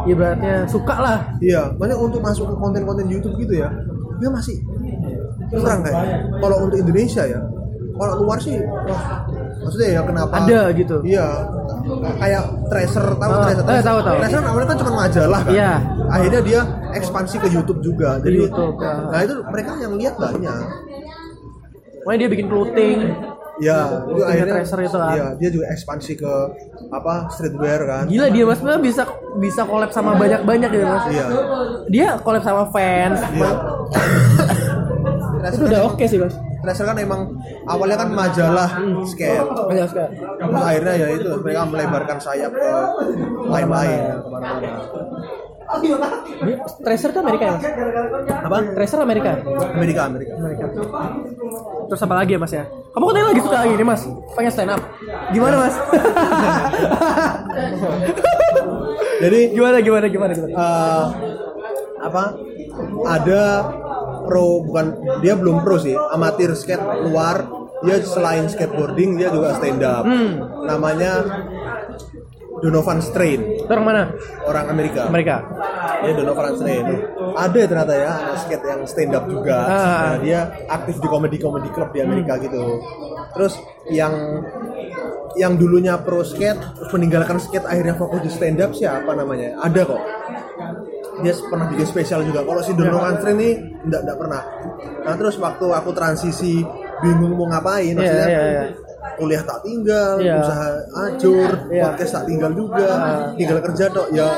[0.04, 3.68] ibaratnya suka lah Iya, makanya untuk masuk ke konten-konten YouTube gitu ya,
[4.16, 4.56] dia masih
[5.48, 6.28] kurang kayaknya.
[6.40, 7.40] Kalau untuk Indonesia ya,
[7.94, 9.24] kalau luar sih, wah,
[9.60, 10.32] maksudnya ya kenapa?
[10.40, 10.96] Ada gitu.
[11.04, 11.26] Iya,
[12.16, 13.64] kayak Tracer tahu Ah, Tracer?
[13.64, 14.16] eh, tahu, tahu.
[14.20, 15.52] Tracer awalnya kan cuma majalah kan.
[15.52, 15.70] Iya.
[16.10, 16.60] Akhirnya dia
[16.94, 18.18] ekspansi ke YouTube juga.
[18.22, 18.94] Jadi, YouTube, ya.
[19.10, 20.62] nah itu mereka yang lihat banyak.
[22.04, 22.98] Makanya dia bikin clothing
[23.62, 25.14] Ya, itu akhirnya Tracer itu kan.
[25.14, 26.32] Iya, dia juga ekspansi ke
[26.90, 28.04] apa streetwear kan.
[28.10, 29.02] gila dia mas bisa
[29.38, 31.26] bisa collab sama banyak-banyak gitu mas Iya.
[31.86, 33.50] dia collab sama fans Iya.
[35.54, 37.28] itu udah oke sih mas Tracer kan emang
[37.68, 38.70] awalnya kan majalah
[39.04, 39.36] skate.
[39.44, 40.16] Banyak sekali.
[40.16, 42.70] Terus akhirnya ya itu mereka melebarkan sayap ke
[43.52, 44.72] lain-lain ya, ke mana-mana.
[46.84, 47.64] Tracer tuh Amerika ya mas
[48.44, 48.56] Apa?
[48.76, 49.30] Tracer Amerika
[49.74, 50.32] Amerika Amerika.
[50.36, 50.64] Amerika.
[51.84, 52.64] Terus apa lagi ya mas ya?
[52.64, 54.80] Kamu katanya lagi suka ini mas, pengen stand up.
[55.32, 55.74] Gimana mas?
[59.24, 60.52] Jadi gimana gimana gimana gimana?
[60.52, 61.04] eh,
[62.02, 62.24] apa?
[63.06, 63.42] Ada
[64.26, 64.86] pro bukan
[65.20, 67.44] dia belum pro sih, amatir skate luar.
[67.84, 70.08] Dia selain skateboarding dia juga stand up.
[70.64, 71.12] Namanya
[72.64, 74.02] Donovan Strain, Itu orang mana?
[74.48, 75.04] orang Amerika.
[75.04, 75.36] Amerika.
[76.00, 76.84] Dia Donovan Strain.
[77.36, 79.56] Ada ternyata ya anak skate yang stand up juga.
[79.68, 79.76] Ah.
[79.76, 80.40] Nah, dia
[80.72, 82.80] aktif di komedi komedi club di Amerika gitu.
[83.36, 83.60] Terus
[83.92, 84.14] yang
[85.34, 89.60] yang dulunya pro skate terus meninggalkan skate akhirnya fokus di stand up siapa namanya?
[89.60, 90.02] Ada kok.
[91.20, 92.40] Dia pernah bikin spesial juga.
[92.48, 93.50] Kalau si Donovan Strain ini
[93.84, 94.42] enggak enggak pernah.
[95.04, 96.64] Nah, terus waktu aku transisi
[97.02, 98.62] bingung mau ngapain Iya maksudnya iya iya.
[99.14, 100.36] Kuliah tak tinggal, Iya.
[100.38, 100.68] usaha
[101.06, 101.82] acur, Iya.
[101.88, 103.22] podcast tak tinggal juga, Ah.
[103.34, 104.28] tinggal kerja dok, ya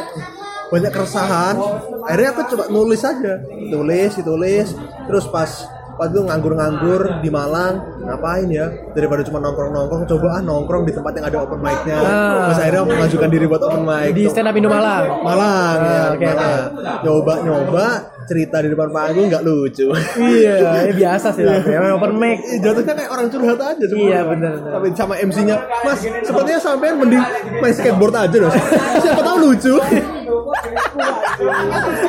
[0.67, 1.55] banyak keresahan.
[2.03, 3.35] Akhirnya aku coba nulis aja,
[3.71, 4.69] tulis, tulis,
[5.07, 5.51] terus pas
[5.97, 8.69] pas itu nganggur-nganggur di Malang, ngapain ya?
[8.93, 11.97] Daripada cuma nongkrong-nongkrong, coba ah nongkrong di tempat yang ada open mic-nya.
[11.97, 12.53] Ah.
[12.53, 14.13] Terus akhirnya mengajukan diri buat open mic.
[14.13, 15.25] Di stand up Indo Malang.
[15.25, 16.61] Malang ya, Ah, oke, Malang.
[17.01, 17.87] Nyoba nyoba
[18.27, 19.89] cerita di depan panggung nggak lucu.
[20.19, 20.55] Iya,
[20.91, 21.63] ya biasa sih lah.
[21.63, 22.39] Emang open mic.
[22.43, 24.11] Ih, jatuhnya kayak orang curhat aja sebenarnya.
[24.11, 24.53] Iya, bener.
[24.61, 27.23] Tapi sama MC-nya, Mas, sepertinya sampean mending
[27.63, 28.55] main skateboard aja dong.
[29.01, 29.75] Siapa tahu lucu.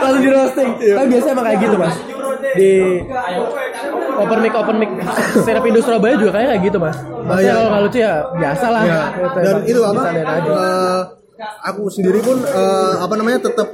[0.02, 0.70] Langsung di roasting.
[0.82, 0.94] Iya.
[0.98, 1.96] Tapi biasanya emang kayak gitu mas.
[2.58, 2.72] Di
[4.18, 4.90] open mic open mic
[5.44, 6.98] stand up Indo Surabaya juga kayak kayak gitu mas.
[6.98, 7.54] Maksudnya iya.
[7.60, 8.84] kalau nggak lucu ya biasa lah.
[8.84, 9.02] Ya,
[9.44, 10.02] dan itu apa?
[10.16, 11.02] eh,
[11.68, 13.68] aku sendiri pun eh, apa namanya tetap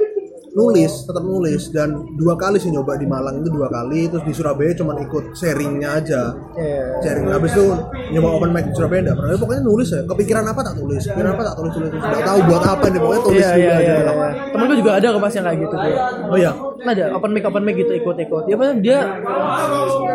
[0.54, 4.30] nulis tetap nulis dan dua kali sih nyoba di Malang itu dua kali terus di
[4.30, 7.02] Surabaya cuma ikut sharingnya aja Iya.
[7.02, 7.66] sharing habis itu
[8.14, 11.30] nyoba open mic di Surabaya enggak pernah pokoknya nulis ya kepikiran apa tak tulis kepikiran
[11.34, 13.96] apa tak tulis tulis nggak tahu buat apa nih pokoknya tulis dulu iya aja iya.
[13.98, 14.18] bilang.
[14.18, 14.30] iya.
[14.54, 15.94] Temen gue juga ada kok mas yang kayak gitu tuh.
[16.30, 16.52] oh iya
[16.84, 18.42] Ada open mic open mic gitu ikut ikut.
[18.44, 18.98] Dia dia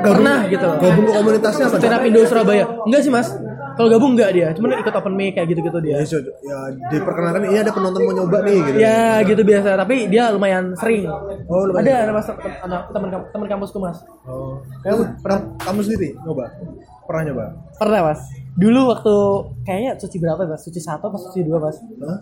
[0.06, 0.68] pernah gitu.
[0.80, 2.66] gabung ke komunitasnya apa Stand up Indo Surabaya.
[2.88, 3.28] Enggak sih mas.
[3.80, 4.48] Kalau gabung enggak dia.
[4.52, 6.04] Cuman ikut open mic kayak gitu gitu dia.
[6.04, 6.58] ya, ya
[6.92, 9.80] diperkenalkan ini ada penonton mau nyoba nih gitu Ya gitu biasa.
[9.80, 11.08] Tapi dia lumayan sering.
[11.48, 11.88] Oh, lumayan.
[11.88, 12.28] Ada ada mas
[12.60, 14.04] anak teman teman kampusku mas.
[14.28, 16.46] oh kamu pernah kamu sendiri nyoba
[17.08, 17.46] pernah nyoba
[17.80, 18.20] Pernah mas.
[18.60, 19.16] Dulu waktu
[19.64, 20.60] kayaknya suci berapa mas?
[20.68, 21.80] Suci satu apa suci dua mas?
[21.80, 22.20] Hah?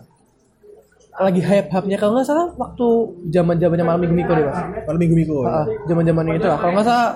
[1.18, 2.86] Lagi hype hype kalau nggak salah waktu
[3.34, 4.62] zaman zamannya malam minggu minggu deh mas.
[4.86, 6.58] Malam minggu minggu Ah, zaman zaman itu lah.
[6.62, 7.10] Kalau nggak salah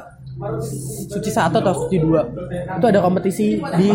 [1.13, 2.25] suci satu atau suci dua
[2.81, 3.89] itu ada kompetisi di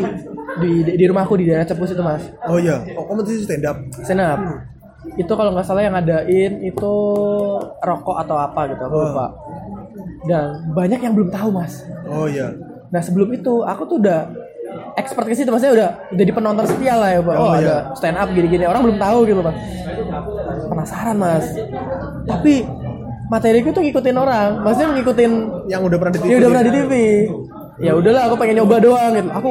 [0.58, 2.24] di di rumahku di daerah Cepus itu mas.
[2.44, 4.40] oh iya oh, kompetisi stand up Stand up.
[5.16, 6.94] Itu kalau nggak salah yang ngadain itu
[7.80, 9.04] rokok atau apa gitu aku Oh.
[9.08, 9.26] lupa.
[10.24, 11.86] Dan banyak yang belum tahu mas.
[12.06, 12.52] oh iya
[12.88, 14.28] Nah sebelum itu aku tuh udah
[14.96, 17.36] expert ke situ maksudnya udah jadi penonton setia lah ya Pak.
[17.36, 17.78] Oh, Oh, ada iya.
[17.94, 19.56] stand up gini-gini orang belum tahu gitu mas.
[20.66, 21.46] Penasaran mas.
[22.26, 22.54] Tapi
[23.28, 25.32] materiku tuh ngikutin orang, maksudnya ngikutin
[25.68, 26.94] yang udah pernah di TV ya udah pernah di TV.
[27.78, 29.30] Ya udahlah aku pengen nyoba doang gitu.
[29.30, 29.50] Aku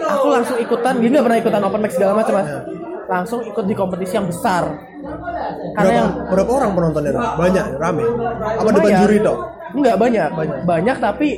[0.00, 2.48] aku langsung ikutan, gini nggak pernah ikutan open mic segala macam mas.
[3.10, 4.64] Langsung ikut di kompetisi yang besar.
[5.76, 8.04] Karena berapa, yang berapa orang penontonnya banyak rame
[8.36, 10.58] apa depan juri dong Enggak banyak, banyak.
[10.66, 11.28] Banyak tapi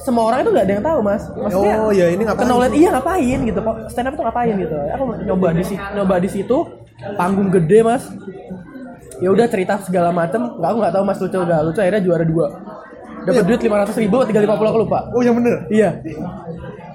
[0.00, 1.22] semua orang itu nggak ada yang tahu mas.
[1.36, 3.60] Maksudnya Oh, ya, ini ngapain iya ngapain gitu.
[3.60, 4.76] kok Stand up itu ngapain gitu.
[4.96, 6.56] Aku nyoba di situ, nyoba di situ,
[7.20, 8.08] panggung gede mas.
[9.20, 10.40] Ya udah cerita segala macem.
[10.58, 11.78] Nggak aku nggak tahu mas lucu nggak lucu.
[11.84, 12.46] Akhirnya juara dua.
[13.22, 14.98] Dapat duit lima ratus ribu, tiga lima puluh aku lupa.
[15.14, 16.02] oh yang bener Iya.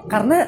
[0.07, 0.47] Karena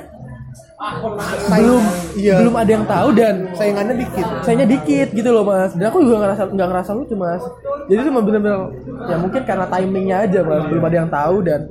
[1.51, 1.83] belum
[2.15, 2.39] iya.
[2.39, 6.23] belum ada yang tahu dan saingannya dikit sayanya dikit gitu loh mas dan aku juga
[6.23, 7.43] ngerasa nggak ngerasa lucu mas
[7.91, 8.71] jadi cuma bener-bener
[9.11, 11.67] ya mungkin karena timingnya aja mas belum ada yang tahu dan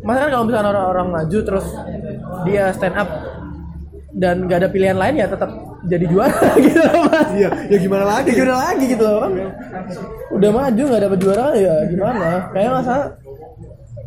[0.00, 1.66] masa kan kalau misalnya orang-orang maju terus
[2.48, 3.08] dia stand up
[4.16, 5.52] dan nggak ada pilihan lain ya tetap
[5.86, 7.28] jadi juara gitu loh mas.
[7.34, 8.30] Iya ya gimana lagi?
[8.34, 9.32] Gimana lagi gitu loh kan
[10.28, 12.28] udah maju nggak dapet juara ya gimana?
[12.50, 12.94] Kayak masa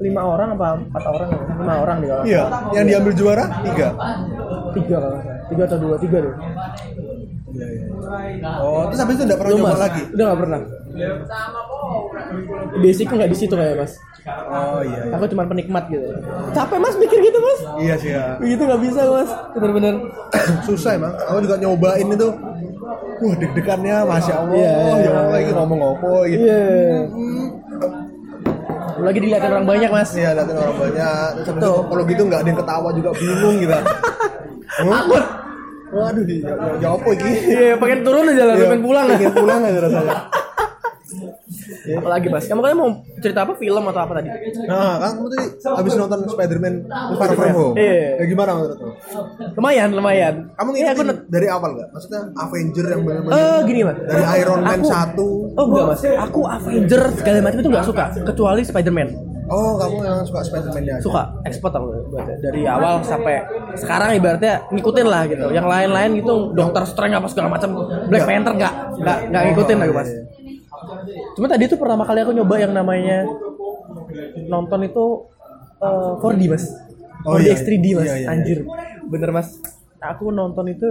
[0.02, 1.42] lima orang apa empat orang ya?
[1.62, 3.88] lima orang di kalau iya yang diambil juara tiga?
[4.72, 5.20] Tiga kalau
[5.52, 5.96] tiga atau dua?
[6.02, 6.36] Tiga deh.
[7.52, 8.52] Iya, iya.
[8.64, 10.02] oh terus habis itu nggak pernah nyoba lagi?
[10.16, 10.60] Udah nggak pernah
[12.82, 13.94] basicnya nggak di situ kayak mas?
[14.30, 16.06] Oh iya iya, aku cuma penikmat gitu.
[16.54, 17.60] Capek mas mikir gitu mas?
[17.82, 18.38] Iya sih ya.
[18.38, 19.32] Begitu nggak bisa mas.
[19.58, 19.94] Bener-bener.
[20.68, 21.14] Susah emang.
[21.26, 22.30] Aku juga nyobain itu.
[23.22, 24.54] Wah deg-degannya masya allah.
[24.54, 25.12] Iya, iya, ya iya.
[25.26, 26.44] allah ini ngomong apa gitu.
[26.46, 26.64] Iya.
[29.02, 30.10] Lagi dilihatin orang banyak mas.
[30.14, 31.28] Iya, datang orang banyak.
[31.42, 33.74] Terus itu kalau gitu nggak ada yang ketawa juga bingung gitu.
[34.82, 35.26] Takut.
[35.92, 37.32] Waduh, ya, ya, ya apa ini?
[37.52, 39.06] iya pengen turun aja lah Iya, pengen pulang.
[39.12, 40.16] Pengen pulang aja rasanya.
[41.92, 44.30] apalagi mas kamu kan mau cerita apa film atau apa tadi
[44.66, 46.74] Nah, kan kamu tadi habis nonton Spider-Man
[47.18, 47.76] Far From Home.
[47.76, 48.24] Iya.
[48.24, 48.90] Ya gimana menurutmu?
[49.58, 51.88] lumayan lumayan Kamu Iya, ngikutin aku dari awal nggak?
[51.92, 55.58] Maksudnya Avenger yang benar-benar Eh gini mas dari Iron Man 1.
[55.60, 59.10] Oh enggak mas Aku Avenger segala macam itu nggak suka Kecuali Spider-Man
[59.52, 61.04] Oh, kamu yang suka Spider-Man-nya aja.
[61.04, 61.92] Suka ekspor aku.
[62.40, 63.44] Dari awal sampai
[63.76, 67.76] sekarang ibaratnya ngikutin lah gitu Yang lain-lain gitu Dokter Strange apa segala macam
[68.08, 70.10] Black Panther nggak nggak nggak ngikutin aku mas
[71.38, 73.26] Cuma tadi itu pertama kali aku nyoba yang namanya
[74.48, 75.06] Nonton itu
[75.80, 76.66] eh, 4D mas
[77.22, 77.54] Oh, 4D iya.
[77.54, 78.28] X 3D mas Iya, iya, iya.
[78.34, 78.58] Anjir
[79.06, 79.48] Bener mas
[80.02, 80.88] Aku nonton itu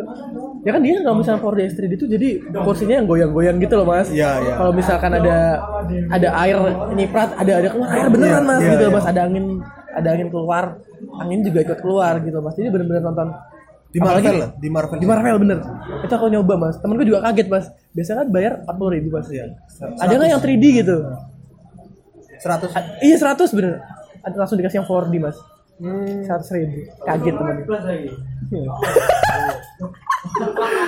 [0.63, 3.87] Ya kan dia kalau misalnya 4D X 3D itu Jadi kursinya yang goyang-goyang gitu loh
[3.89, 4.55] mas Iya, iya.
[4.55, 5.37] Kalau misalkan ada
[6.07, 6.57] Ada air
[6.95, 8.95] nyiprat Ada ada keluar air beneran Iya, mas iya, gitu iya.
[8.95, 9.47] mas Ada angin
[9.91, 10.65] Ada angin keluar
[11.19, 13.29] Angin juga ikut keluar gitu mas Jadi bener-bener nonton
[13.91, 14.97] Di Apalagi Marvel lah, di Marvel.
[14.97, 15.59] di Marvel bener
[16.01, 19.45] itu aku nyoba mas temenku juga kaget mas biasanya kan bayar 40 ribu mas Iya.
[19.99, 20.97] ada nggak yang 3D gitu
[22.39, 23.83] 100 A- iya 100 bener
[24.21, 25.35] ada langsung dikasih yang 4D mas
[25.77, 26.21] Hmm.
[26.23, 27.73] 100 ribu kaget temenku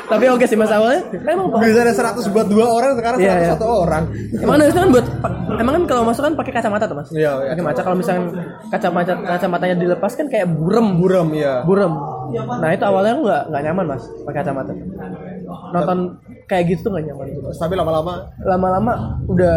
[0.05, 3.35] tapi oke sih mas awalnya emang Bisa ada 100 buat dua orang, sekarang 100 Iya,
[3.35, 3.49] iya.
[3.51, 4.05] satu orang.
[4.35, 5.07] Emang kan kan buat
[5.55, 7.09] emang kan kalau masuk kan pakai kacamata tuh mas.
[7.11, 7.51] Iya, iya.
[7.51, 8.23] Pakai kaca kalau misalnya
[8.69, 11.65] kacamata kacamatanya dilepas kan kayak burem Buram ya.
[11.65, 11.97] burem.
[12.33, 14.73] Nah itu awalnya aku nggak nggak nyaman mas pakai kacamata.
[15.73, 15.99] Nonton
[16.49, 17.27] kayak gitu tuh nggak nyaman.
[17.53, 18.93] Tapi lama-lama Lama-lama
[19.29, 19.53] udah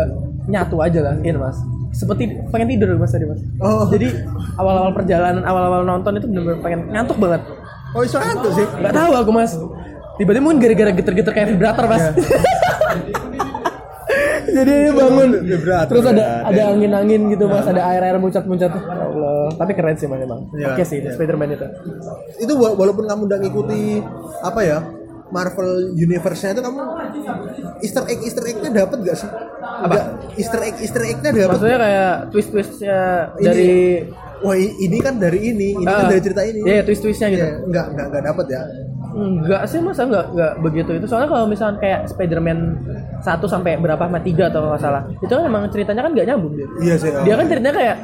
[0.45, 1.57] nyatu aja lah, ini mas.
[1.95, 3.41] Seperti pengen tidur mas tadi mas.
[3.63, 3.88] Oh.
[3.88, 4.11] Jadi
[4.59, 7.41] awal-awal perjalanan, awal-awal nonton itu bener-bener pengen ngantuk banget.
[7.95, 8.67] Oh, iso ngantuk sih.
[8.67, 9.51] Nggak tahu aku mas.
[10.15, 12.03] Tiba-tiba mungkin gara-gara geter-geter kayak vibrator mas.
[14.58, 15.29] Jadi ini bangun.
[15.41, 16.36] Vibrator, Terus ada ya.
[16.45, 18.71] ada angin-angin gitu mas, ada air-air muncat-muncat.
[18.71, 19.47] Ya Allah.
[19.53, 20.47] Tapi keren sih mas emang.
[20.51, 21.12] Iya, Oke sih iya.
[21.12, 21.65] Spiderman itu.
[22.38, 23.99] itu wa- walaupun kamu udah ngikuti
[24.41, 24.77] apa ya
[25.25, 26.79] Marvel Universe-nya itu kamu
[27.81, 29.29] Easter egg Easter egg-nya dapat gak sih?
[29.60, 29.95] Apa?
[30.36, 31.49] Easter egg Easter egg-nya dapat.
[31.51, 32.99] Maksudnya kayak twist-twistnya
[33.34, 33.69] Ini- dari
[34.36, 36.60] Wah ini kan dari ini, ini kan Ah, dari cerita ini.
[36.62, 37.39] Iya, twist-twistnya gitu.
[37.41, 38.62] Iya, enggak enggak enggak dapat ya.
[39.15, 42.60] Enggak sih masa enggak enggak begitu itu soalnya kalau misalnya kayak Spider-Man
[43.19, 46.54] 1 sampai berapa sama 3 atau nggak salah itu kan emang ceritanya kan nggak nyambung
[46.54, 47.10] dia Iya sih.
[47.23, 47.97] dia kan ceritanya kayak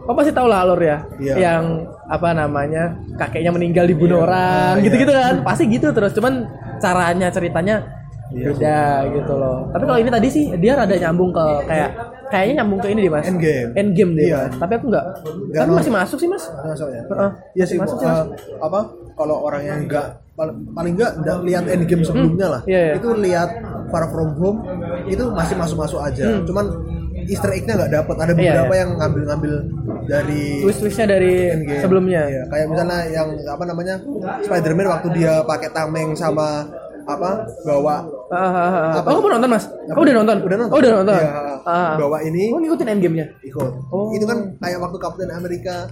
[0.00, 1.34] Kau pasti tahu lah alur ya Iya.
[1.38, 1.64] yang
[2.04, 5.22] apa namanya kakeknya meninggal dibunuh orang Ah, gitu-gitu iya.
[5.22, 6.44] kan pasti gitu terus cuman
[6.76, 7.99] caranya ceritanya
[8.30, 11.90] Iya beda gitu loh tapi kalau ini tadi sih dia rada nyambung ke kayak
[12.30, 13.70] kayaknya nyambung ke ini deh mas Endgame.
[13.74, 14.40] Endgame deh Iya.
[14.54, 15.04] Tapi aku nggak
[15.50, 17.02] Nggak tapi masih masuk sih mas masuk ya.
[17.02, 17.30] Heeh.
[17.58, 17.98] Iya sih, Masuk.
[18.00, 18.24] Eh,
[18.62, 18.80] apa
[19.18, 22.60] kalau orang yang enggak paling, paling enggak enggak lihat Endgame sebelumnya lah.
[22.64, 22.94] iya, iya.
[22.96, 23.50] Itu lihat
[23.90, 24.58] Far From Home
[25.04, 26.38] itu masih masuk-masuk aja.
[26.46, 26.66] Cuman
[27.26, 28.14] Easter egg-nya nggak dapat.
[28.16, 28.38] Ada Hmm.
[28.38, 28.80] Iya, beberapa iya.
[28.80, 29.54] yang ngambil-ngambil
[30.06, 31.82] dari twist-twistnya dari Endgame.
[31.82, 33.94] sebelumnya Iya, kayak misalnya yang apa namanya
[34.40, 36.64] Spider-Man waktu dia pakai tameng sama
[37.10, 37.30] apa
[37.62, 37.94] bawa
[38.30, 38.98] ah.
[38.98, 39.08] Apa?
[39.08, 39.64] Oh, kamu nonton mas?
[39.66, 40.36] Kamu udah nonton?
[40.40, 40.72] Udah nonton.
[40.72, 41.14] Oh, udah nonton.
[41.16, 41.92] Iya, Ah.
[41.94, 43.26] bawa ini Oh, ngikutin endgame-nya.
[43.42, 43.72] ikut.
[43.88, 44.10] Oh.
[44.10, 45.90] Itu kan kayak waktu Captain Amerika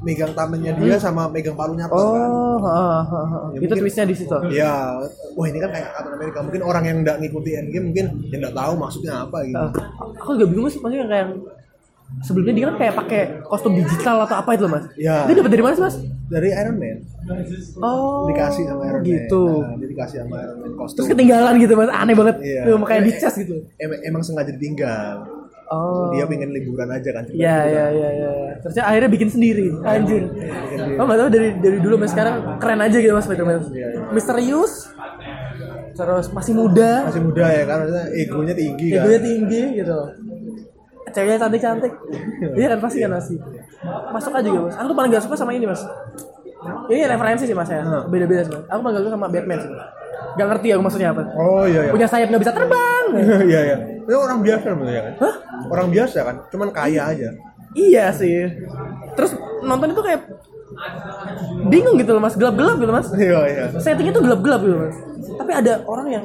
[0.00, 2.24] megang tamengnya dia sama megang palunya Thor kan.
[2.24, 2.32] Hmm.
[2.32, 3.42] Oh, ah, ah, ah, ah.
[3.52, 4.36] Ya, itu twistnya di situ.
[4.50, 4.96] Ya,
[5.34, 6.38] wah ini kan kayak Captain Amerika.
[6.40, 9.60] Mungkin orang yang nggak ngikuti Endgame mungkin yang nggak tahu maksudnya apa gitu.
[9.60, 9.70] Ah,
[10.16, 11.32] aku juga bingung sih maksudnya kayak yang
[12.20, 14.84] sebelumnya dia kan kayak pakai kostum digital atau apa itu loh mas?
[14.94, 15.24] Iya.
[15.24, 15.96] Dia dapat dari mana sih mas?
[16.26, 16.98] Dari Iron Man
[17.78, 18.26] Oh.
[18.26, 19.44] dikasih sama Iron Gitu.
[19.46, 19.62] Man.
[19.64, 20.96] Nah, dia dikasih sama Iron Man kostum.
[20.96, 22.36] Terus ketinggalan gitu mas, aneh banget.
[22.40, 22.62] Iya.
[22.66, 23.54] Tuh, makanya di cas gitu.
[23.76, 25.16] Em- emang sengaja ditinggal.
[25.66, 26.10] Oh.
[26.10, 27.22] Dia pengen liburan aja kan.
[27.30, 28.30] Iya iya iya iya.
[28.58, 29.70] Terusnya akhirnya bikin sendiri.
[29.80, 30.26] Anjir.
[30.98, 33.62] Oh nggak tahu dari dari dulu sampai sekarang keren aja gitu mas Spiderman.
[33.70, 34.00] Iya, iya.
[34.10, 34.90] Misterius.
[35.90, 37.06] Terus masih muda.
[37.06, 38.98] Masih muda ya kan, maksudnya egonya tinggi kan.
[38.98, 39.98] Egonya tinggi gitu.
[41.10, 41.92] Ceweknya cantik cantik.
[42.56, 43.36] Iya kan pasti kan masih.
[44.14, 44.76] Masuk aja gitu mas.
[44.78, 45.82] Aku tuh paling gak suka sama ini mas.
[46.90, 47.82] Ini referensi sih mas ya.
[48.08, 48.64] Beda beda sih mas.
[48.68, 49.70] Aku paling gak suka sama Batman sih.
[50.38, 51.22] Gak ngerti aku maksudnya apa.
[51.34, 51.92] Oh iya iya.
[51.92, 53.04] Punya sayap nggak bisa terbang.
[53.50, 53.76] Iya iya.
[54.06, 55.14] Itu orang biasa namanya kan.
[55.18, 55.34] Hah?
[55.70, 57.28] Orang biasa kan, cuman kaya aja.
[57.74, 58.46] Iya sih.
[59.14, 59.34] Terus
[59.66, 60.22] nonton itu kayak
[61.66, 63.08] bingung gitu loh mas, gelap-gelap gitu mas.
[63.14, 63.64] Iya iya.
[63.78, 64.96] Settingnya tuh gelap-gelap gitu mas.
[65.38, 66.24] Tapi ada orang yang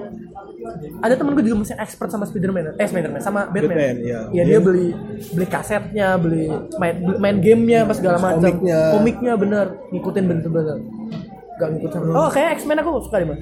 [0.97, 3.71] ada temen gue juga masih expert sama Spiderman, eh Spiderman sama Batman.
[3.71, 4.19] Batman, iya.
[4.29, 4.87] Iya dia beli
[5.31, 8.41] beli kasetnya, beli main beli- main gamenya, pas segala macam.
[8.41, 8.79] Komiknya.
[8.91, 10.77] Komiknya bener, ngikutin bener-bener.
[11.55, 11.99] Gak ngikutin.
[12.11, 13.41] Oh kayak X-Men aku suka deh mas.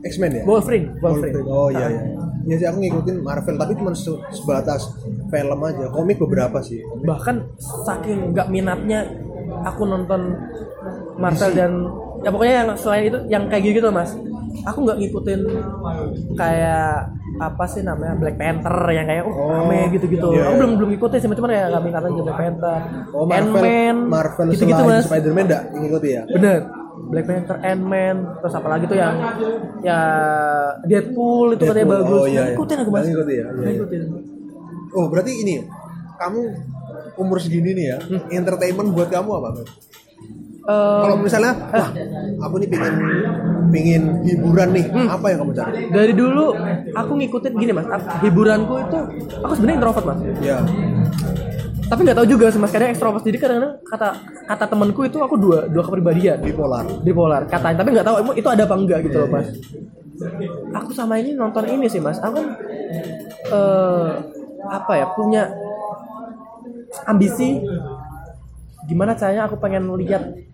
[0.00, 0.42] X-Men ya?
[0.44, 1.42] Wolverine, Wolverine.
[1.44, 2.02] Oh iya iya.
[2.44, 4.94] Iya sih aku ngikutin Marvel tapi cuma se- sebatas
[5.26, 5.86] film aja.
[5.90, 6.80] Komik beberapa sih.
[7.00, 9.04] bahkan saking nggak minatnya
[9.60, 10.38] aku nonton
[11.16, 11.72] Marvel dan
[12.20, 14.10] ya pokoknya yang selain itu yang kayak gitu, -gitu mas
[14.66, 15.40] aku nggak ngikutin
[16.34, 16.92] kayak
[17.38, 20.88] apa sih namanya Black Panther yang kayak oh, Oh, rame gitu-gitu iya, aku belum belum
[20.96, 22.78] ngikutin sih cuma ya nggak minat aja Black Panther
[23.14, 26.22] Oh Marvel, Ant-Man Marvel gitu-gitu mas Spider-Man enggak ngikuti ya?
[26.26, 26.60] bener
[26.98, 29.14] Black Panther, Ant-Man, terus apa lagi tuh yang
[29.80, 30.00] ya
[30.84, 32.20] Deadpool itu katanya bagus.
[32.20, 32.44] oh, iya, iya.
[32.52, 33.04] Ngikutin aku mas.
[33.06, 33.38] Ngikutin ya?
[33.38, 33.70] Iya, iya.
[33.70, 34.00] Ngikutin.
[34.92, 35.54] Oh berarti ini
[36.18, 36.40] kamu
[37.16, 38.20] umur segini nih ya, Hmm.
[38.28, 39.48] entertainment buat kamu apa?
[40.68, 41.88] Eh, Kalau misalnya, wah
[42.44, 42.94] aku nih pengen
[43.72, 45.08] pengen hiburan nih, Hmm.
[45.08, 45.72] apa yang kamu cari?
[45.88, 46.52] dari dulu
[46.92, 47.88] aku ngikutin gini mas
[48.20, 48.98] hiburanku itu
[49.40, 50.20] aku sebenarnya introvert mas.
[50.44, 50.60] Ya,
[51.88, 53.24] tapi nggak tahu juga sih mas kadang ekstrovert.
[53.24, 54.08] Jadi kadang kata
[54.44, 56.36] kata temanku itu aku dua dua kepribadian.
[56.44, 56.84] Bipolar.
[57.00, 57.76] bipolar katanya.
[57.80, 59.48] Tapi nggak tahu itu ada apa enggak gitu loh mas.
[60.74, 62.20] aku sama ini nonton ini sih mas.
[62.20, 62.44] Aku
[63.48, 64.10] eh,
[64.68, 65.48] apa ya punya
[67.08, 67.64] ambisi
[68.88, 70.47] gimana caranya aku pengen lihat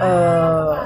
[0.00, 0.76] eh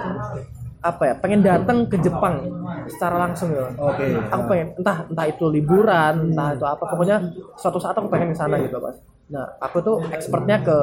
[0.86, 2.46] apa ya pengen datang ke Jepang
[2.86, 3.66] secara langsung ya.
[3.74, 4.06] Oke.
[4.30, 7.16] aku pengen entah entah itu liburan entah itu apa pokoknya
[7.58, 9.02] suatu saat aku pengen ke sana gitu mas.
[9.26, 10.76] Nah aku tuh expertnya ke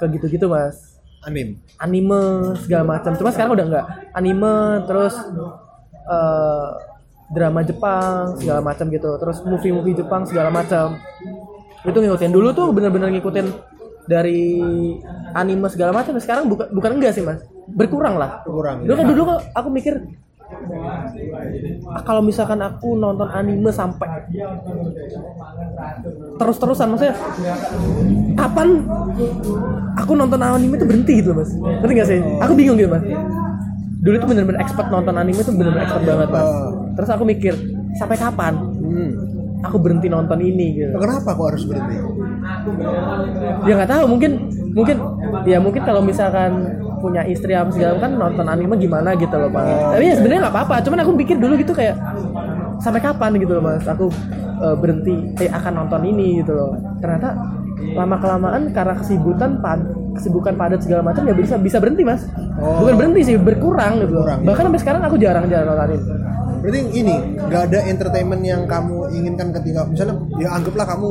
[0.00, 0.96] ke gitu-gitu mas.
[1.26, 1.58] Anim.
[1.82, 3.12] anime segala macam.
[3.18, 5.14] Cuma sekarang udah enggak anime terus
[6.06, 6.68] eh,
[7.34, 9.10] drama Jepang segala macam gitu.
[9.18, 10.96] Terus movie-movie Jepang segala macam.
[11.82, 12.30] Itu ngikutin.
[12.30, 13.46] Dulu tuh bener-bener ngikutin
[14.06, 14.62] dari
[15.36, 17.44] anime segala macam sekarang bukan bukan enggak sih mas?
[17.68, 18.40] Berkurang lah.
[18.42, 18.82] Kurang.
[18.82, 19.22] dulu kan dulu
[19.52, 19.94] aku mikir
[21.90, 24.06] "Ah, kalau misalkan aku nonton anime sampai
[26.38, 27.14] terus-terusan maksudnya
[28.38, 28.68] kapan
[29.96, 31.50] aku nonton anime itu berhenti gitu mas?
[31.52, 32.20] Ngerti gak sih?
[32.40, 33.02] Aku bingung gitu mas.
[33.96, 36.48] Dulu itu bener-bener expert nonton anime itu bener-bener expert banget mas.
[36.94, 37.54] Terus aku mikir
[37.98, 38.54] sampai kapan
[38.86, 39.10] Hmm.
[39.60, 40.94] aku berhenti nonton ini gitu?
[40.94, 41.96] Kenapa kok harus berhenti?
[43.66, 44.30] ya nggak tahu mungkin
[44.70, 44.96] mungkin
[45.44, 49.62] ya mungkin kalau misalkan punya istri apa segala kan nonton anime gimana gitu loh pak
[49.92, 51.94] tapi ya sebenarnya nggak apa-apa cuman aku pikir dulu gitu kayak
[52.80, 54.08] sampai kapan gitu loh mas aku
[54.60, 56.76] eh, berhenti eh, akan nonton ini gitu loh.
[57.00, 57.28] Ternyata
[57.96, 62.24] lama kelamaan karena kesibukan pad- kesibukan padat segala macam ya bisa bisa berhenti mas.
[62.56, 62.80] Oh.
[62.80, 66.00] bukan berhenti sih berkurang gitu Berkurang, bahkan sampai sekarang aku jarang-jarang nontonin
[66.64, 71.08] Berarti ini nggak ada entertainment yang kamu inginkan ketika misalnya ya anggaplah kamu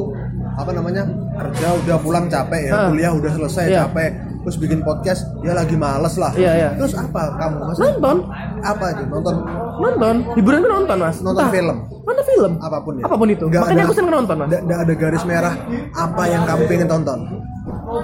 [0.55, 1.03] apa namanya
[1.35, 2.87] kerja udah pulang capek ya Ah.
[2.87, 3.79] kuliah udah selesai Iya.
[3.83, 6.29] capek terus bikin podcast ya lagi males lah.
[6.31, 6.69] Iya, iya.
[6.75, 8.17] terus apa kamu maksudnya nonton.
[8.61, 9.03] Apa aja?
[9.03, 9.35] Nonton?
[9.75, 10.15] Nonton.
[10.33, 11.17] Hiburan tuh nonton mas.
[11.19, 11.77] Nonton film?
[12.05, 12.51] nonton film?
[12.59, 13.03] Apa pun ya.
[13.03, 13.43] Apa pun itu.
[13.43, 14.47] Nggak makanya ada- aku seneng nonton mas.
[14.53, 15.53] nggak ada garis merah
[15.91, 17.19] apa yang kamu pengen tonton.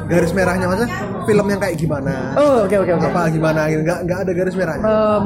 [0.04, 0.90] Garis merahnya maksudnya
[1.24, 2.14] film yang kayak gimana?
[2.34, 3.06] Oh oke oke oke.
[3.08, 3.82] Apa gimana gitu.
[3.82, 4.84] Nggak nggak ada garis merahnya?
[4.84, 5.24] Em,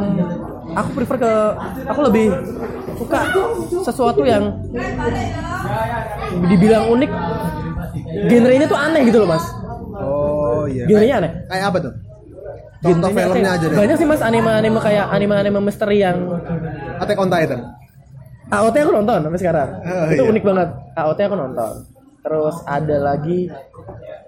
[0.74, 1.34] aku prefer ke
[1.86, 2.28] aku lebih
[2.98, 3.20] suka
[3.86, 4.56] sesuatu yang
[6.50, 7.12] dibilang unik.
[8.26, 9.46] Genrenya tuh aneh gitu loh mas.
[9.96, 10.88] Oh iya.
[10.88, 11.32] Genrenya aneh.
[11.52, 11.94] kayak apa tuh?
[12.86, 13.78] Contoh filmnya aja deh.
[13.78, 16.38] banyak sih mas anime anime kayak anime anime misteri yang
[17.02, 17.62] Attack on Titan.
[18.46, 19.70] AOT aku nonton sampai sekarang.
[19.82, 20.30] Oh, itu iya.
[20.30, 20.70] unik banget.
[20.94, 21.74] AOT aku nonton.
[22.22, 23.50] Terus ada lagi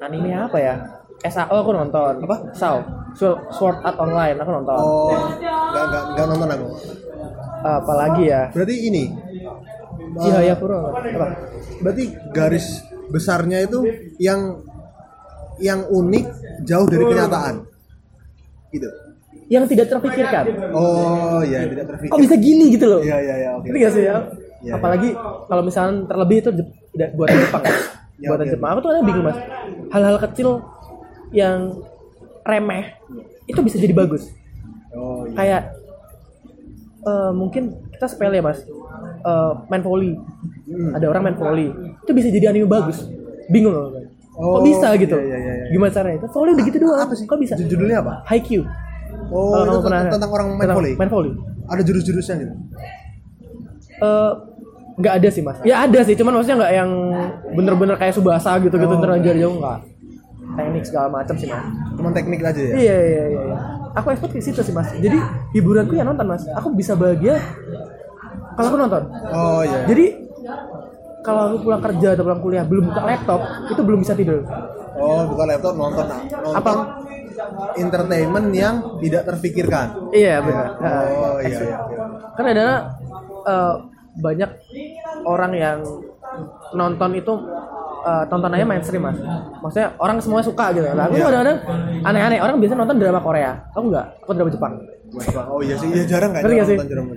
[0.01, 0.75] anime apa ya?
[1.21, 2.25] SAO aku nonton.
[2.25, 2.37] Apa?
[2.57, 2.81] SAO
[3.17, 4.77] Sword Sword Art Online aku nonton.
[4.77, 6.67] Oh nggak nggak nggak nonton aku.
[7.65, 8.41] Apalagi ya?
[8.53, 9.03] Berarti ini
[10.21, 11.27] Chihaya Kuro apa?
[11.81, 13.81] Berarti garis besarnya itu
[14.21, 14.61] yang
[15.57, 16.25] yang unik
[16.69, 17.55] jauh dari kenyataan.
[18.69, 18.89] Gitu.
[19.49, 20.43] Yang tidak terpikirkan.
[20.77, 22.11] Oh ya tidak terpikir.
[22.13, 23.01] Kok bisa gini gitu loh?
[23.01, 23.67] Iya iya iya oke.
[23.73, 24.15] Gak sih ya?
[24.57, 25.09] Iya, Apalagi
[25.49, 26.49] kalau misalnya terlebih itu
[27.13, 27.73] buatan Jepang ya.
[28.17, 28.53] Ya, buatan oke.
[28.53, 28.69] Jepang.
[28.73, 29.37] Aku tuh kadang bingung mas.
[29.93, 30.49] Hal-hal kecil
[31.33, 31.73] yang
[32.47, 32.95] remeh
[33.43, 34.31] itu bisa jadi bagus.
[34.89, 35.61] oh iya Kayak
[37.03, 38.63] eh, mungkin kita sepele ya mas.
[39.19, 40.15] Eh, main volley.
[40.65, 40.91] Hmm.
[40.93, 41.67] Ada orang main volley.
[41.99, 43.03] Itu bisa jadi anime bagus.
[43.47, 43.91] Bingung loh.
[44.33, 45.17] Oh, Kok bisa gitu?
[45.17, 45.65] iya, iya, iya.
[45.71, 46.17] Gimana caranya?
[46.17, 46.99] Itu volley udah gitu doang.
[46.99, 47.53] apa sih Kok bisa?
[47.55, 48.63] Ju- judulnya apa Haikyuu.
[49.27, 51.33] oh Kalau itu pernah tentang orang main tentang volley Main volley.
[51.65, 52.53] ada jurus-jurusnya gitu
[53.97, 54.31] Eh,
[54.95, 56.89] nggak ada sih mas ya ada sih cuman maksudnya nggak yang
[57.51, 58.97] bener-bener kayak subasa gitu gitu Oh.
[58.97, 59.77] terlanjur jauh nggak
[60.57, 61.63] teknik segala macam sih mas.
[61.93, 62.73] Cuma teknik aja ya?
[62.73, 63.57] Iya iya iya iya.
[63.93, 64.89] aku expert ke situ sih mas.
[64.97, 65.17] Jadi
[65.53, 66.43] hiburanku ya nonton mas.
[66.57, 67.37] Aku bisa bahagia
[68.57, 69.03] kalau aku nonton.
[69.29, 69.85] Oh iya.
[69.85, 70.05] Jadi
[71.21, 74.41] kalau aku pulang kerja atau pulang kuliah belum buka laptop itu belum bisa tidur.
[74.97, 76.05] Oh bukan laptop nonton.
[76.09, 76.71] Nonton Apa?
[77.77, 80.67] entertainment yang tidak terpikirkan iya benar.
[80.81, 81.77] Oh iya iya iya.
[82.33, 82.67] kan ada
[83.45, 83.75] eh,
[84.17, 84.51] banyak
[85.25, 85.79] orang yang
[86.73, 87.33] nonton itu
[88.07, 89.17] eh, tontonannya mainstream mas.
[89.59, 91.25] Maksudnya orang semua suka gitu nah, aku Iya.
[91.27, 91.57] kadang-kadang
[92.03, 92.39] aneh-aneh.
[92.39, 93.51] Orang biasa nonton drama Korea.
[93.71, 94.73] Aku enggak aku drama Jepang.
[95.47, 95.87] Oh iya sih.
[95.87, 96.77] Iya jarang kan nggak sih?
[96.77, 97.07] jarang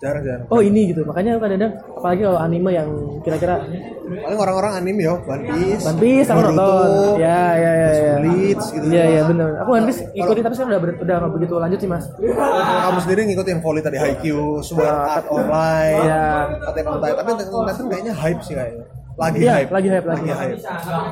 [0.00, 0.46] jarang jarang.
[0.48, 1.04] Oh ini gitu.
[1.04, 2.88] Makanya kadang-kadang apalagi kalau anime yang
[3.20, 3.56] kira-kira
[4.04, 5.14] paling orang-orang anime yo.
[5.24, 6.88] One Piece One Piece aku nonton.
[7.16, 8.14] Ya ya ya ya.
[8.20, 11.54] Bleach gitu iya iya benar aku One Piece ikutin tapi sekarang udah udah nggak begitu
[11.56, 12.04] lanjut sih mas.
[12.16, 15.24] Kamu sendiri ngikut yang volley tadi Haikyuu, Sword Art.
[15.28, 16.24] Online, Iya.
[16.64, 17.16] Attack on Titan.
[17.16, 18.84] Tapi Attack on Titan kayaknya hype sih kayaknya.
[19.14, 19.70] Lagi Iya, hype.
[19.70, 20.26] lagi hype lagi.
[20.26, 20.58] hype.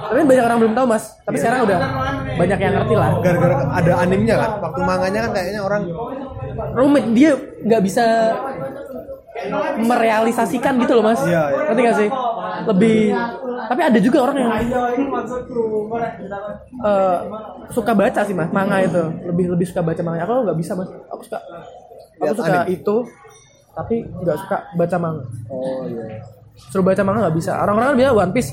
[0.02, 1.04] Tapi banyak orang belum tahu mas.
[1.22, 1.78] Tapi sekarang udah
[2.34, 3.10] banyak yang ngerti lah.
[3.22, 4.50] Gara-gara ada animenya kan.
[4.60, 5.82] Waktu manganya kan kayaknya orang
[6.72, 8.04] rumit dia nggak bisa
[9.80, 11.62] merealisasikan gitu loh mas Iya, iya.
[11.66, 12.08] ngerti gak sih
[12.62, 12.98] lebih
[13.64, 14.50] tapi ada juga orang yang
[16.80, 17.18] eh,
[17.68, 20.88] suka baca sih mas manga itu lebih lebih suka baca manga aku nggak bisa mas
[21.08, 21.38] aku suka
[22.20, 22.96] aku suka itu
[23.72, 26.22] tapi nggak suka baca manga Oh iya.
[26.54, 28.50] Suruh baca manga nggak bisa orang-orang kan bilang One Piece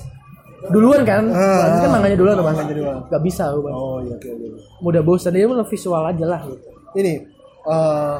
[0.67, 2.97] duluan kan Ah, One Piece kan manganya duluan tuh mas Manganya duluan.
[3.05, 3.73] nggak bisa aku Bang.
[3.73, 4.47] Oh iya oke oke.
[4.79, 6.67] mudah bosan dia mau visual aja lah gitu.
[6.95, 7.13] Ini
[7.65, 8.17] eh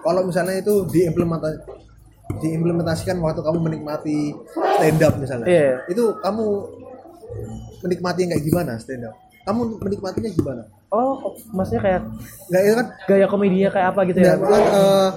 [0.00, 1.58] kalau misalnya itu diimplementasi
[2.34, 4.32] diimplementasikan waktu kamu menikmati
[4.76, 5.46] stand up misalnya.
[5.46, 5.70] Iya.
[5.86, 6.44] Itu kamu
[7.80, 9.14] menikmati yang kayak gimana stand up?
[9.42, 10.62] Kamu menikmatinya gimana?
[10.88, 11.16] oh
[11.50, 12.00] maksudnya kayak
[12.46, 15.10] Nggak itu kan gaya komedinya kayak apa gitu Ya, kan, eh,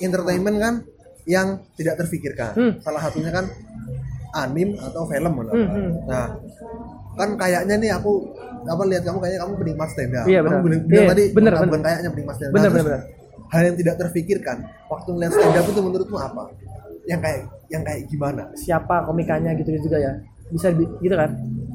[0.00, 0.74] entertainment kan
[1.30, 2.52] yang tidak terfikirkan.
[2.52, 2.72] Hmm.
[2.82, 3.46] Salah satunya kan
[4.36, 5.32] anim atau film.
[5.38, 5.90] Hmm, hmm.
[6.04, 6.26] Nah,
[7.14, 8.26] kan kayaknya nih aku
[8.60, 10.26] apa lihat kamu kayaknya kamu penikmat stand up.
[10.26, 10.60] Iya, Kamu benar.
[10.60, 11.62] bilang, Iya, tadi benar, bukan, benar.
[11.64, 12.54] bukan kayaknya penikmat stand up.
[12.54, 13.02] Benar, Nah, terus benar,
[13.50, 16.42] Hal yang tidak terfikirkan waktu ngeliat stand up itu menurutmu apa?
[17.02, 18.42] Yang kayak yang kayak gimana?
[18.56, 20.12] siapa komikanya gitu juga ya
[20.48, 21.30] bisa gitu kan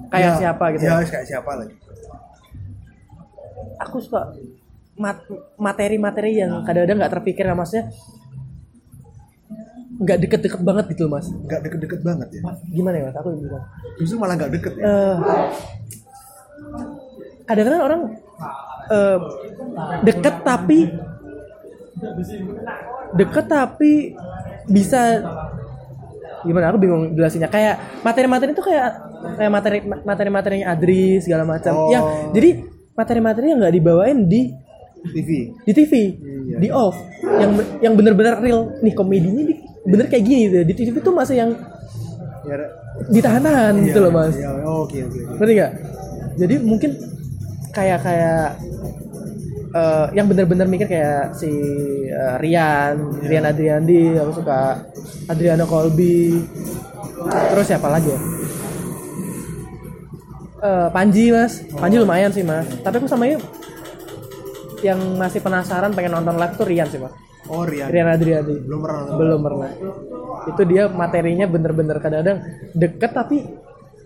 [0.10, 1.06] kayak Ya, siapa gitu Ya, ya.
[1.06, 1.76] kayak siapa lagi?
[3.78, 4.32] aku suka
[4.95, 5.28] mat-
[5.58, 7.91] materi-materi yang kadang-kadang nggak terpikir ya maksudnya
[9.96, 12.41] nggak deket-deket banget gitu mas Nggak deket-deket banget ya.
[12.68, 13.64] gimana ya mas aku bilang
[13.96, 14.84] Justru malah nggak deket ya.
[14.84, 15.16] Eh,
[17.46, 18.02] kadang-kadang orang
[18.88, 19.18] eh,
[20.04, 20.80] deket tapi
[23.14, 23.93] deket tapi
[24.68, 25.02] bisa
[26.41, 28.89] gimana aku bingung jelasinnya kayak materi-materi itu kayak
[29.36, 31.89] kayak materi materi-materinya Adri segala macam Oh.
[31.89, 32.50] yang jadi
[32.93, 34.54] materi-materi yang nggak dibawain di
[35.06, 35.30] TV.
[35.62, 35.93] di TV
[36.46, 36.58] Iya.
[36.58, 39.54] di off yang yang bener-bener real nih komedinya di,
[39.86, 40.58] bener kayak gini gitu.
[40.66, 41.52] di TV tuh masih yang
[42.46, 42.62] Ya,
[43.10, 44.38] ditahan-tahan gitu loh mas.
[44.38, 45.20] Iya, oke oke oke.
[45.42, 45.72] ngerti nggak?
[46.38, 46.90] Jadi mungkin
[47.74, 48.46] kayak kayak
[49.74, 51.50] eh, yang benar-benar mikir kayak si
[52.06, 54.78] eh, Rian Rian Adriandi aku suka
[55.26, 56.38] Adriano Colby.
[57.26, 58.20] Terus siapa lagi ya?
[60.62, 61.66] Eh, Panji mas.
[61.74, 62.70] Panji lumayan sih mas.
[62.86, 63.26] Tapi aku sama
[64.86, 67.88] yang masih penasaran pengen nonton live tuh Rian sih mas oh Rian.
[67.88, 69.02] Rian Adriandi belum pernah.
[69.14, 69.70] Belum pernah.
[70.46, 72.38] Itu dia materinya bener-bener kadang-kadang
[72.72, 73.38] deket tapi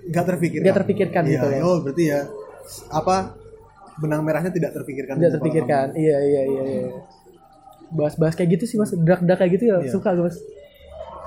[0.08, 0.64] nggak terpikirkan.
[0.64, 1.60] Nggak terpikirkan Iya, gitu ya.
[1.62, 2.20] oh berarti ya
[2.90, 3.16] apa
[4.00, 5.86] benang merahnya tidak terpikirkan tidak kepala terpikirkan.
[5.94, 6.82] Iya iya iya iya.
[7.90, 8.92] Bahas-bahas kayak gitu sih mas.
[8.92, 9.92] Drak-drak kayak gitu ya Iya.
[9.92, 10.38] suka gue mas.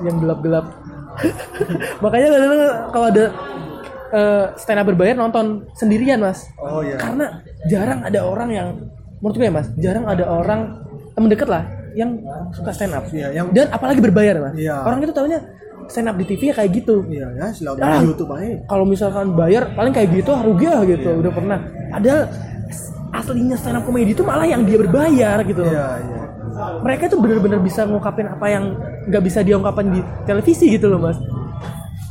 [0.01, 0.67] Yang gelap-gelap.
[2.05, 3.25] Makanya kadang-kadang kalau ada
[4.13, 6.49] eh, stand up berbayar nonton sendirian mas.
[6.57, 6.97] Oh iya.
[6.97, 8.69] Karena jarang ada orang yang
[9.19, 10.61] menurut gue ya mas jarang ada orang
[11.15, 11.63] temen deket lah
[11.95, 12.11] yang
[12.51, 13.05] suka stand up.
[13.09, 14.55] Iya, yang dan apalagi berbayar mas.
[14.55, 14.81] Iya.
[14.81, 15.39] orang itu tahunya
[15.85, 17.05] stand up di TV ya kayak gitu.
[17.07, 18.01] Iya ya selalu Ah.
[18.01, 18.57] di YouTube aja.
[18.65, 21.59] kalau misalkan bayar paling kayak gitu rugi lah gitu udah pernah.
[21.91, 22.21] Padahal
[23.13, 25.63] aslinya stand up comedy itu malah yang dia berbayar gitu.
[25.63, 26.21] Iya iya.
[26.81, 31.19] Mereka tuh bener-bener bisa ngungkapin apa yang nggak bisa diungkapin di televisi gitu loh mas.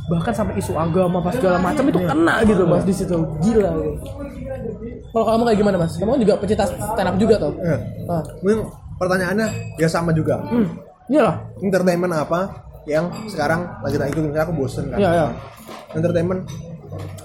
[0.07, 3.15] Bahkan sampai isu agama pas segala macam itu kena gitu mas di situ.
[3.39, 3.71] Gila.
[3.71, 4.09] Gitu.
[5.11, 5.91] kalau kamu kayak gimana mas?
[5.95, 8.23] Kamu juga pecinta stand up juga tuh Eh, ah.
[9.01, 9.47] Pertanyaannya
[9.81, 10.67] ya sama juga hmm.
[11.09, 15.27] iyalah entertainment apa yang sekarang lagi tak ikutin Misalnya aku bosen kan Iya, iya.
[15.97, 16.45] entertainment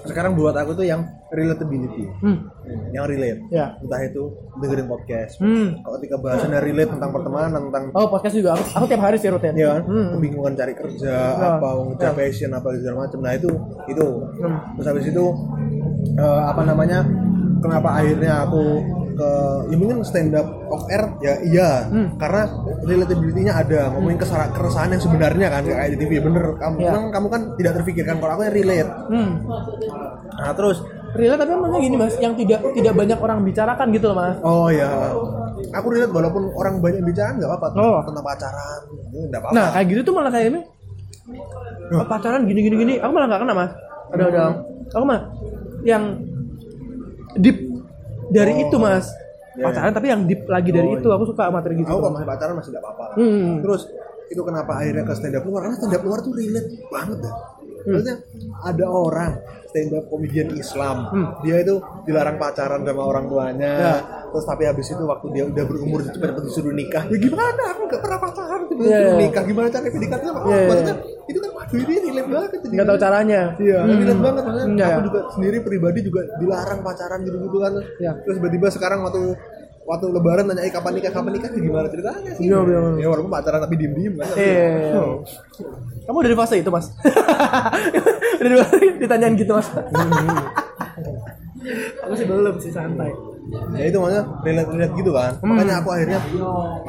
[0.07, 2.39] sekarang buat aku tuh yang relatability hmm.
[2.95, 5.83] yang relate ya entah itu dengerin podcast hmm.
[5.83, 9.27] kalau ketika bahasannya relate tentang pertemanan tentang oh podcast juga aku, aku tiap hari sih
[9.29, 10.07] rutin ya kan Hmm.
[10.15, 11.57] kebingungan cari kerja Ya.
[11.59, 13.49] apa ngejar passion apa segala macam nah itu
[13.91, 14.07] itu
[14.39, 14.57] Hmm.
[14.79, 15.25] terus habis itu
[16.15, 16.99] eh, apa namanya
[17.59, 18.63] kenapa akhirnya aku
[19.17, 19.31] ke
[19.65, 22.13] ya mungkin stand up off air ya iya Hmm.
[22.15, 22.43] karena
[22.81, 26.91] relatability-nya ada ngomongin kesara- keresahan yang sebenarnya kan kayak di TV bener kamu Ya.
[26.91, 29.31] memang kamu kan tidak terpikirkan kalau aku yang relate hmm.
[30.37, 34.17] nah terus Relate tapi emangnya gini mas, yang tidak tidak banyak orang bicarakan gitu loh
[34.17, 34.37] mas.
[34.39, 34.91] oh ya
[35.71, 37.99] aku relate walaupun orang banyak bicara nggak apa-apa Oh.
[38.03, 38.79] tentang pacaran
[39.25, 40.61] nggak apa-apa Nah kayak gitu tuh malah kayak ini
[41.87, 42.03] Loh.
[42.05, 43.71] pacaran gini gini gini, aku malah nggak kena mas.
[44.09, 44.43] Ada ada,
[44.89, 45.19] aku mah
[45.83, 46.03] yang
[47.37, 47.66] deep
[48.29, 48.63] dari Oh.
[48.63, 49.07] itu mas.
[49.57, 51.89] Ya, Pacaran tapi yang deep lagi dari Oh, itu, aku suka materi gitu.
[51.89, 53.15] aku kalau masih pacaran masih nggak apa-apa lah.
[53.17, 53.57] Hmm.
[53.65, 53.81] Terus
[54.27, 55.59] itu kenapa akhirnya ke stand up luar?
[55.65, 57.33] Karena stand up luar tuh relate banget dah.
[57.87, 57.93] Hmm.
[57.95, 58.17] Maksudnya
[58.59, 59.31] ada orang
[59.65, 61.27] stand up komedian Islam, Hmm.
[61.39, 63.71] dia itu dilarang pacaran sama orang tuanya.
[63.73, 63.95] Ya.
[64.27, 67.03] Terus tapi habis itu waktu dia udah berumur cepat-cepat disuruh nikah.
[67.05, 67.63] Ya gimana?
[67.69, 69.17] Aku nggak pernah pacaran, tiba Ya, disuruh ya.
[69.17, 69.43] nikah.
[69.45, 70.49] Gimana cara PDKT sama orang?
[70.49, 70.67] Ya, ya.
[70.67, 72.49] Maksudnya itu kan waduh ini relate banget.
[72.53, 72.67] jadi.
[72.69, 73.41] Nggak tahu caranya.
[73.57, 73.97] Iya, Hmm.
[73.97, 74.67] relate banget maksudnya.
[74.77, 74.87] Iya.
[74.89, 77.73] Aku juga sendiri pribadi juga dilarang pacaran gitu-gitu kan.
[77.97, 78.11] Iya.
[78.21, 79.21] Terus tiba-tiba sekarang waktu
[79.83, 82.79] waktu lebaran nanya "Eh, kapan nikah kapan nikah ya gimana ceritanya sih Iya, iya.
[82.99, 84.99] ya walaupun pacaran tapi diem diem kan Iya.
[84.99, 85.23] Oh.
[86.03, 86.91] Kamu dari fase itu mas?
[88.37, 89.67] dari fase ditanyain gitu mas?
[91.99, 93.11] aku sih belum sih santai.
[93.73, 95.47] ya itu makanya relate relate gitu kan Hmm.
[95.49, 96.19] makanya aku akhirnya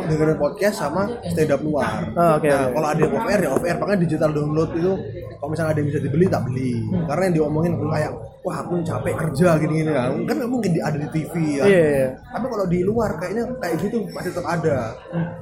[0.00, 2.74] dengerin podcast sama stand up luar Oh, oke, nah oke.
[2.74, 4.92] kalau ada yang off air ya off air makanya digital download itu
[5.38, 7.06] kalau misalnya ada yang bisa dibeli tak beli Hmm.
[7.06, 10.80] karena yang diomongin kayak wah aku capek kerja gini gini kan kan nggak mungkin di-
[10.80, 11.82] ada di TV ya Iya.
[11.90, 12.06] iya.
[12.28, 14.76] tapi kalau di luar kayaknya kayak gitu masih tetap ada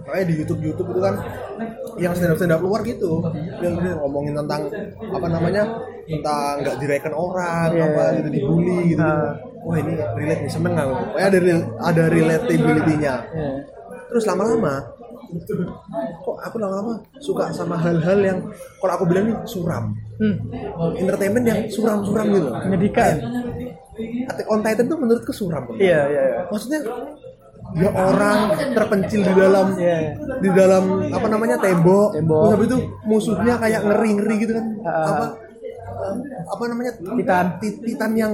[0.03, 1.14] makanya di YouTube YouTube itu kan
[1.97, 3.22] yang stand up stand up luar gitu
[3.59, 4.62] yang ngomongin tentang
[5.07, 5.62] apa namanya
[6.05, 7.84] tentang nggak direken orang Iya.
[7.86, 9.32] apa gitu dibully gitu Ah.
[9.62, 11.38] wah ini relate nih seneng aku pokoknya ada
[11.84, 13.51] ada relatability-nya Iya.
[14.07, 14.74] terus lama-lama
[16.18, 18.38] kok aku lama-lama suka sama hal-hal yang
[18.76, 20.32] kalau aku bilang nih suram Hmm.
[20.94, 23.20] entertainment yang suram-suram gitu Menyedihkan.
[24.26, 26.22] Attack on Titan tuh menurutku suram Iya iya.
[26.26, 26.40] iya.
[26.46, 26.80] maksudnya
[27.74, 28.38] ya orang
[28.72, 29.98] terpencil di dalam Iya.
[30.38, 32.40] di dalam apa namanya tembok, Tembok.
[32.40, 35.04] terus habis itu musuhnya kayak ngeri ngeri gitu kan Ah.
[35.06, 35.26] apa
[36.46, 37.46] apa namanya Titan.
[37.58, 38.32] Ti- titan yang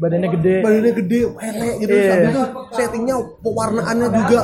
[0.00, 0.54] Badannya gede.
[0.64, 2.42] badannya gede elek gitu terus habis itu
[2.72, 4.40] settingnya pewarnaannya juga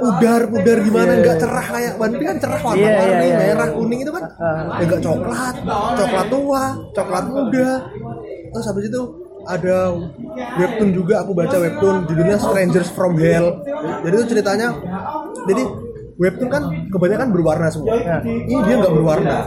[0.00, 1.20] pudar pudar gimana Iya.
[1.20, 3.76] nggak cerah kayak Piece kan cerah warna iya, warni iya, merah iya.
[3.76, 4.80] kuning itu kan Ah.
[4.80, 5.54] ya nggak coklat
[5.94, 7.70] coklat tua coklat muda
[8.50, 9.02] terus habis itu
[9.44, 9.76] ada
[10.56, 13.60] webtoon juga aku baca webtoon judulnya Strangers from Hell
[14.00, 14.68] jadi itu ceritanya
[15.44, 15.62] jadi
[16.14, 17.94] webtoon kan kebanyakan berwarna semua.
[17.96, 18.18] Ya.
[18.22, 19.38] ini dia nggak berwarna.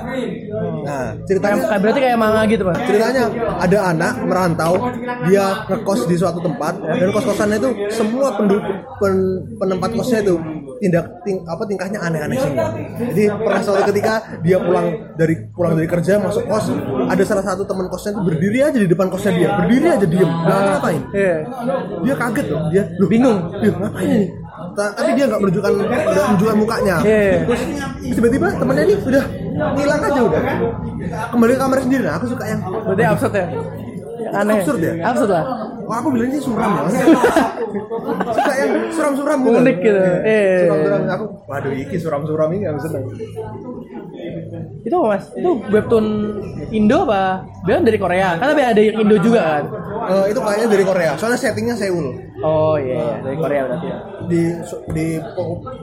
[0.83, 2.77] Nah Kayak, ceritanya kayak berarti kayak manga gitu mas.
[2.83, 3.23] ceritanya
[3.57, 4.73] ada anak merantau
[5.25, 8.63] dia ngekos di suatu tempat dan kos kosannya itu semua penduduk
[8.97, 10.35] pen- penempat kosnya itu
[10.77, 12.67] tindak ting, apa tingkahnya aneh-aneh semua.
[12.97, 16.69] Jadi pernah suatu ketika dia pulang dari pulang dari kerja masuk kos
[17.07, 20.29] ada salah satu teman kosnya itu berdiri aja di depan kosnya dia berdiri aja diem.
[20.29, 21.01] Nggak ngapain?
[21.11, 21.35] Iya.
[22.03, 23.39] dia kaget loh dia lu bingung.
[23.57, 24.27] dia ngapain
[24.73, 26.95] tapi dia nggak menunjukkan nggak menunjukkan mukanya.
[27.05, 27.61] Terus
[28.17, 29.25] tiba-tiba temannya ini udah
[29.77, 30.41] ngilang aja udah.
[31.33, 32.03] Kembali ke kamar sendiri.
[32.05, 33.45] Nah aku suka yang Berarti absurd ya.
[34.33, 34.93] Aneh absurd ya?
[35.03, 35.45] absurd lah
[35.87, 36.83] Oh, aku bilang sih suram ya.
[38.35, 39.55] Suka yang suram-suram gitu.
[39.55, 40.01] Unik gitu.
[40.27, 40.67] Eh.
[40.67, 41.25] Suram-suram aku.
[41.47, 43.03] Waduh, iki suram-suram ini gak seneng.
[44.87, 46.05] itu apa mas itu webtoon
[46.71, 49.63] Indo apa bilang dari Korea kan tapi ada yang Indo juga kan
[50.07, 51.11] Eh, itu kayaknya dari Korea.
[51.19, 52.07] Soalnya settingnya Seoul.
[52.39, 53.15] oh iya, iya.
[53.27, 53.97] dari Korea berarti ya
[54.29, 54.41] Di
[54.95, 55.05] di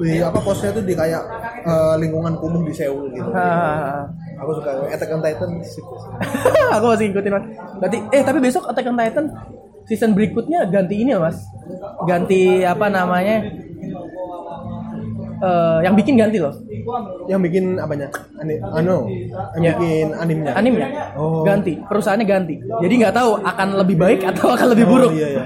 [0.01, 1.23] di apa posnya tuh di kayak
[1.67, 3.29] eh, lingkungan kumuh di Seoul gitu.
[3.29, 4.09] Hahaha.
[4.35, 5.51] Aku suka Attack on Titan.
[6.75, 7.45] aku masih ngikutin mas
[7.79, 9.27] berarti eh tapi besok Attack on Titan
[9.85, 11.39] season berikutnya ganti ini loh mas
[12.05, 13.45] ganti apa namanya
[15.37, 16.55] Eh, yang bikin ganti loh
[17.27, 18.09] Yang bikin apanya?
[18.39, 19.05] Ani, anu,
[19.53, 19.73] yang Ya.
[19.77, 20.53] bikin animnya.
[20.57, 21.45] animnya Oh.
[21.45, 25.29] ganti perusahaannya ganti jadi nggak tahu akan lebih baik atau akan lebih buruk Oh, iya
[25.35, 25.45] iya.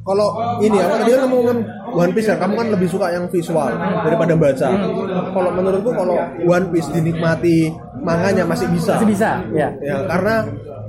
[0.00, 0.28] Kalau
[0.58, 1.58] ini apa dia kamu kan
[1.92, 3.68] One Piece ya, kamu kan lebih suka yang visual
[4.00, 4.68] daripada baca.
[5.30, 7.68] Kalau menurutku kalau One Piece dinikmati
[8.00, 8.96] manganya masih bisa.
[8.96, 10.34] masih bisa ya Ya, karena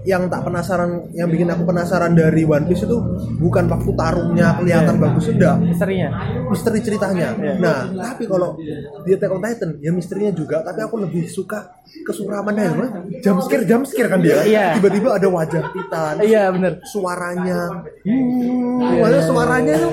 [0.01, 2.97] yang tak penasaran, yang bikin aku penasaran dari One Piece itu
[3.37, 5.03] bukan waktu tarungnya kelihatan Iya.
[5.05, 6.09] bagus sudah, misterinya
[6.49, 7.29] misteri ceritanya.
[7.37, 7.53] Iya.
[7.61, 7.77] Nah,
[8.09, 8.57] tapi kalau
[9.05, 12.87] di Attack on Titan ya misterinya juga, tapi aku lebih suka kesuramannya ya,
[13.21, 14.41] jump scare jump scare kan dia.
[14.41, 14.65] Iya.
[14.81, 17.59] Tiba-tiba ada wajah Titan, iya bener suaranya
[18.01, 19.91] hmm, malah suaranya tuh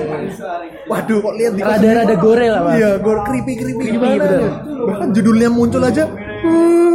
[0.89, 4.41] waduh kok lihat di rada-rada gore lah iya gore creepy creepy Creepy, gimana betul.
[4.41, 4.51] ya?
[4.89, 6.88] bahkan judulnya muncul aja hmm,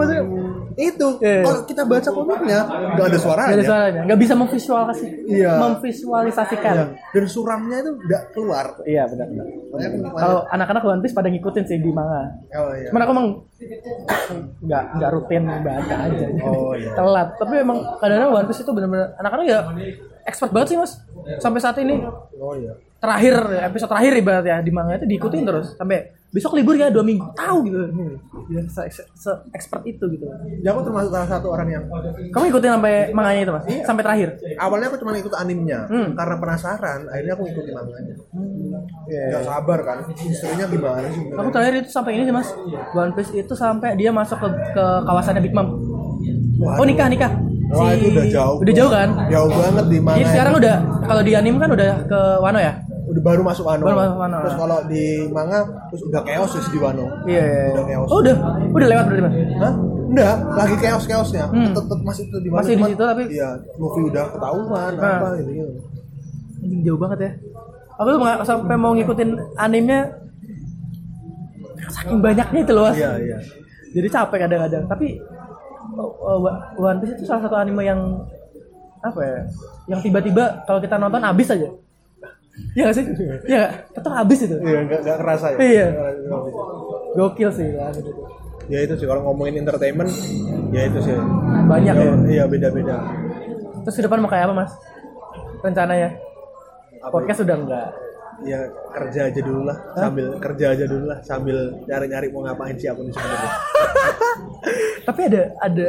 [0.00, 0.24] maksudnya,
[0.74, 1.42] itu Iya.
[1.44, 2.60] kalau kita baca komiknya
[2.96, 5.52] nggak ada suaranya Gak ada suaranya, nggak bisa memvisualisasi, Iya.
[5.60, 6.74] memvisualisasikan.
[6.74, 6.86] Iya.
[7.10, 9.26] dan suramnya itu nggak keluar Iya benar.
[9.28, 9.46] benar.
[9.70, 10.00] nikmatin.
[10.16, 12.22] Kalau anak-anak One Piece pada ngikutin sih di manga.
[12.56, 12.88] oh, iya.
[12.88, 13.26] Cuman aku emang
[14.60, 16.26] nggak nggak rutin baca aja.
[16.42, 16.90] Oh, iya.
[16.94, 17.28] Telat.
[17.36, 19.60] Tapi emang kadang-kadang One Piece itu benar-benar anak-anak ya
[20.24, 20.92] expert banget sih mas.
[21.38, 22.00] Sampai saat ini
[22.36, 23.32] oh iya terakhir
[23.64, 27.26] episode terakhir ibarat ya di manga itu diikutin terus sampai besok libur ya dua minggu.
[27.32, 27.78] Tahu gitu.
[28.48, 30.26] Ya, se, se, se expert itu gitu.
[30.60, 31.84] ya aku termasuk salah satu orang yang
[32.30, 33.64] Kamu ikutin sampai manganya itu mas?
[33.82, 34.28] Sampai terakhir?
[34.56, 36.14] awalnya aku cuma ikut animenya Hmm.
[36.14, 38.14] karena penasaran akhirnya aku ikutin manganya.
[39.04, 39.22] Iya.
[39.28, 39.98] nggak sabar kan?
[40.14, 41.22] Historinya gimana sih?
[41.30, 42.48] Aku terakhir itu sampai ini sih mas.
[42.92, 45.66] One Piece itu sampai dia masuk ke, ke kawasannya Big Mom.
[46.60, 47.32] Oh nikah nikah.
[47.70, 48.56] Wah itu udah jauh.
[48.58, 49.08] Udah jauh kan?
[49.26, 52.74] Jauh banget di mana Jadi sekarang udah Kalau di anime kan udah ke Wano ya
[53.10, 53.82] udah baru masuk Wano.
[53.82, 54.36] Baru masuk Wano.
[54.40, 57.04] Terus kalau di manga terus udah chaos ya di Wano.
[57.24, 58.08] Iya iya Udah chaos.
[58.08, 58.34] Oh udah
[58.70, 59.74] Udah lewat berarti mas Hah?
[60.10, 61.44] Enggak, lagi chaos chaosnya.
[61.46, 61.64] Hmm.
[61.70, 62.60] Tetep, tetep masih itu di Wano.
[62.60, 65.12] Masih di situ, tapi- Iya, Luffy udah ketahuan Nah.
[65.12, 65.72] apa gitu gitu.
[66.60, 67.30] Anjing jauh banget ya
[67.96, 70.00] Aku tuh sampai mau ngikutin animenya
[71.90, 73.36] Saking banyaknya itu loh mas Iya iya.
[73.90, 75.06] Jadi capek kadang-kadang Tapi
[75.96, 76.38] oh, oh,
[76.76, 78.00] One Piece itu salah satu anime yang
[79.00, 79.38] Apa ya
[79.88, 81.68] Yang tiba-tiba kalau kita nonton habis aja
[82.76, 83.04] Iya gak sih?
[83.46, 83.72] Iya gak?
[83.98, 85.58] Tetap habis itu Iya, enggak enggak kerasa ya.
[85.58, 85.86] Iya.
[87.18, 88.10] Gokil sih lah gitu.
[88.70, 90.10] Ya itu sih kalau ngomongin entertainment
[90.70, 91.16] ya itu sih.
[91.66, 92.12] Banyak ya.
[92.30, 92.96] Iya, beda-beda.
[93.82, 94.72] Terus ke depan mau kayak apa mas?
[95.60, 96.14] Rencananya?
[97.00, 97.88] Apa Podcast sudah enggak?
[98.40, 98.60] Ya
[98.90, 103.02] kerja aja dulu lah, sambil kerja aja dulu lah, sambil nyari-nyari mau ngapain sih aku
[103.02, 103.50] nih sebenarnya.
[105.02, 105.86] Tapi ada ada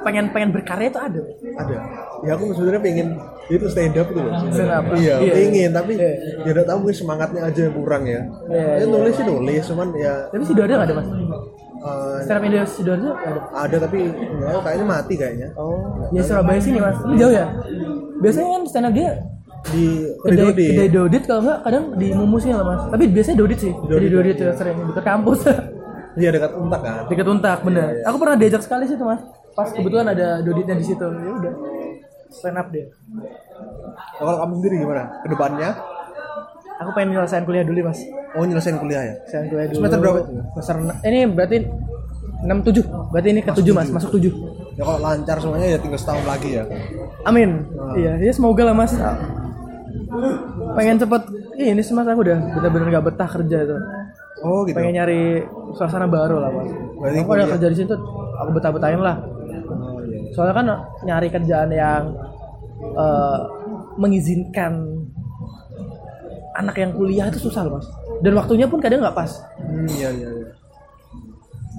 [0.00, 1.20] pengen pengen berkarya itu ada.
[1.54, 1.76] ada
[2.20, 3.08] ya aku sebenarnya pengen
[3.46, 4.56] itu stand up tuh loh sebenarnya.
[4.56, 4.84] Stand up.
[4.94, 5.32] iya, Iya.
[5.34, 6.12] pengen tapi Iya.
[6.40, 8.84] ya udah tahu mungkin semangatnya aja yang kurang ya Iya, ya iya.
[8.86, 11.08] nulis sih nulis cuman ya Tapi si Dodo nggak ada mas?
[11.80, 13.40] eh, Stand up Indo si Dodo nggak ada.
[13.58, 15.76] ada tapi enggak, kayaknya mati kayaknya Oh.
[16.10, 16.96] Ya Surabaya sini mas.
[17.02, 17.46] Ini jauh ya?
[18.18, 19.12] Biasanya kan stand up dia
[19.62, 19.84] di
[20.18, 22.82] kedai, Dodi kedai Dodit kalau nggak kadang di Mumusin lah mas.
[22.88, 23.72] Tapi biasanya Dodit sih.
[23.72, 25.38] Jadi Dodit ya sering dekat kampus.
[26.20, 28.02] iya dekat untak kan dekat Untak bener.
[28.02, 29.20] Aku pernah diajak sekali sih tuh mas.
[29.52, 31.04] Pas kebetulan ada Doditnya di situ.
[31.04, 31.52] Ya udah.
[32.30, 32.86] Stand up dia.
[33.10, 33.26] Nah,
[34.22, 35.70] kalau kamu sendiri gimana ke depannya
[36.80, 38.00] Aku pengen nyelesain kuliah dulu mas.
[38.32, 39.76] oh nyelesain kuliah ya Nyelesain kuliah dulu.
[39.76, 40.18] Semester berapa?
[40.56, 41.56] Semester enam- ini berarti
[42.40, 43.12] 6 7.
[43.12, 44.32] Berarti ini ke 7 mas, masuk 7.
[44.72, 46.64] ya kalau lancar semuanya ya tinggal setahun lagi ya
[47.20, 47.68] Amin.
[47.92, 48.96] Iya, ya semoga lah mas.
[50.74, 51.22] Pengen cepet
[51.58, 53.80] ini sih mas aku udah bener-bener gak betah kerja tuh.
[54.40, 55.44] oh gitu Pengen nyari
[55.76, 56.70] suasana baru lah mas.
[56.96, 58.00] Berarti Aku udah kerja di sini tuh
[58.40, 59.16] aku betah-betahin lah.
[59.20, 60.18] oh, iya.
[60.32, 60.66] Soalnya kan
[61.04, 62.02] nyari kerjaan yang
[62.80, 63.38] eh,
[63.96, 64.72] mengizinkan
[66.56, 67.86] anak yang kuliah itu susah loh mas.
[68.20, 69.30] Dan waktunya pun kadang nggak pas.
[69.60, 70.48] hmm, iya iya iya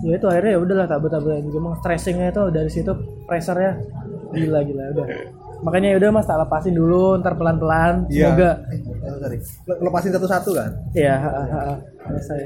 [0.01, 1.77] Ya itu akhirnya ya udahlah tak betah-betahin juga.
[1.77, 2.89] Stressingnya itu dari situ
[3.29, 3.77] pressure-nya
[4.33, 5.07] gila gila udah.
[5.61, 8.09] Makanya ya udah mas tak lepasin dulu, ntar pelan-pelan.
[8.09, 8.33] Iya.
[8.33, 8.51] Semoga
[9.21, 9.37] sorry.
[9.67, 11.13] Le- lepasin satu-satu kan Iya,
[12.01, 12.41] selesai.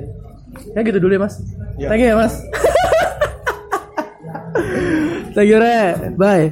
[0.72, 1.36] Ya gitu dulu ya mas.
[1.76, 1.88] Iya.
[1.90, 2.34] Thank you ya mas.
[5.32, 5.80] Thank you Re.
[6.16, 6.44] Bye.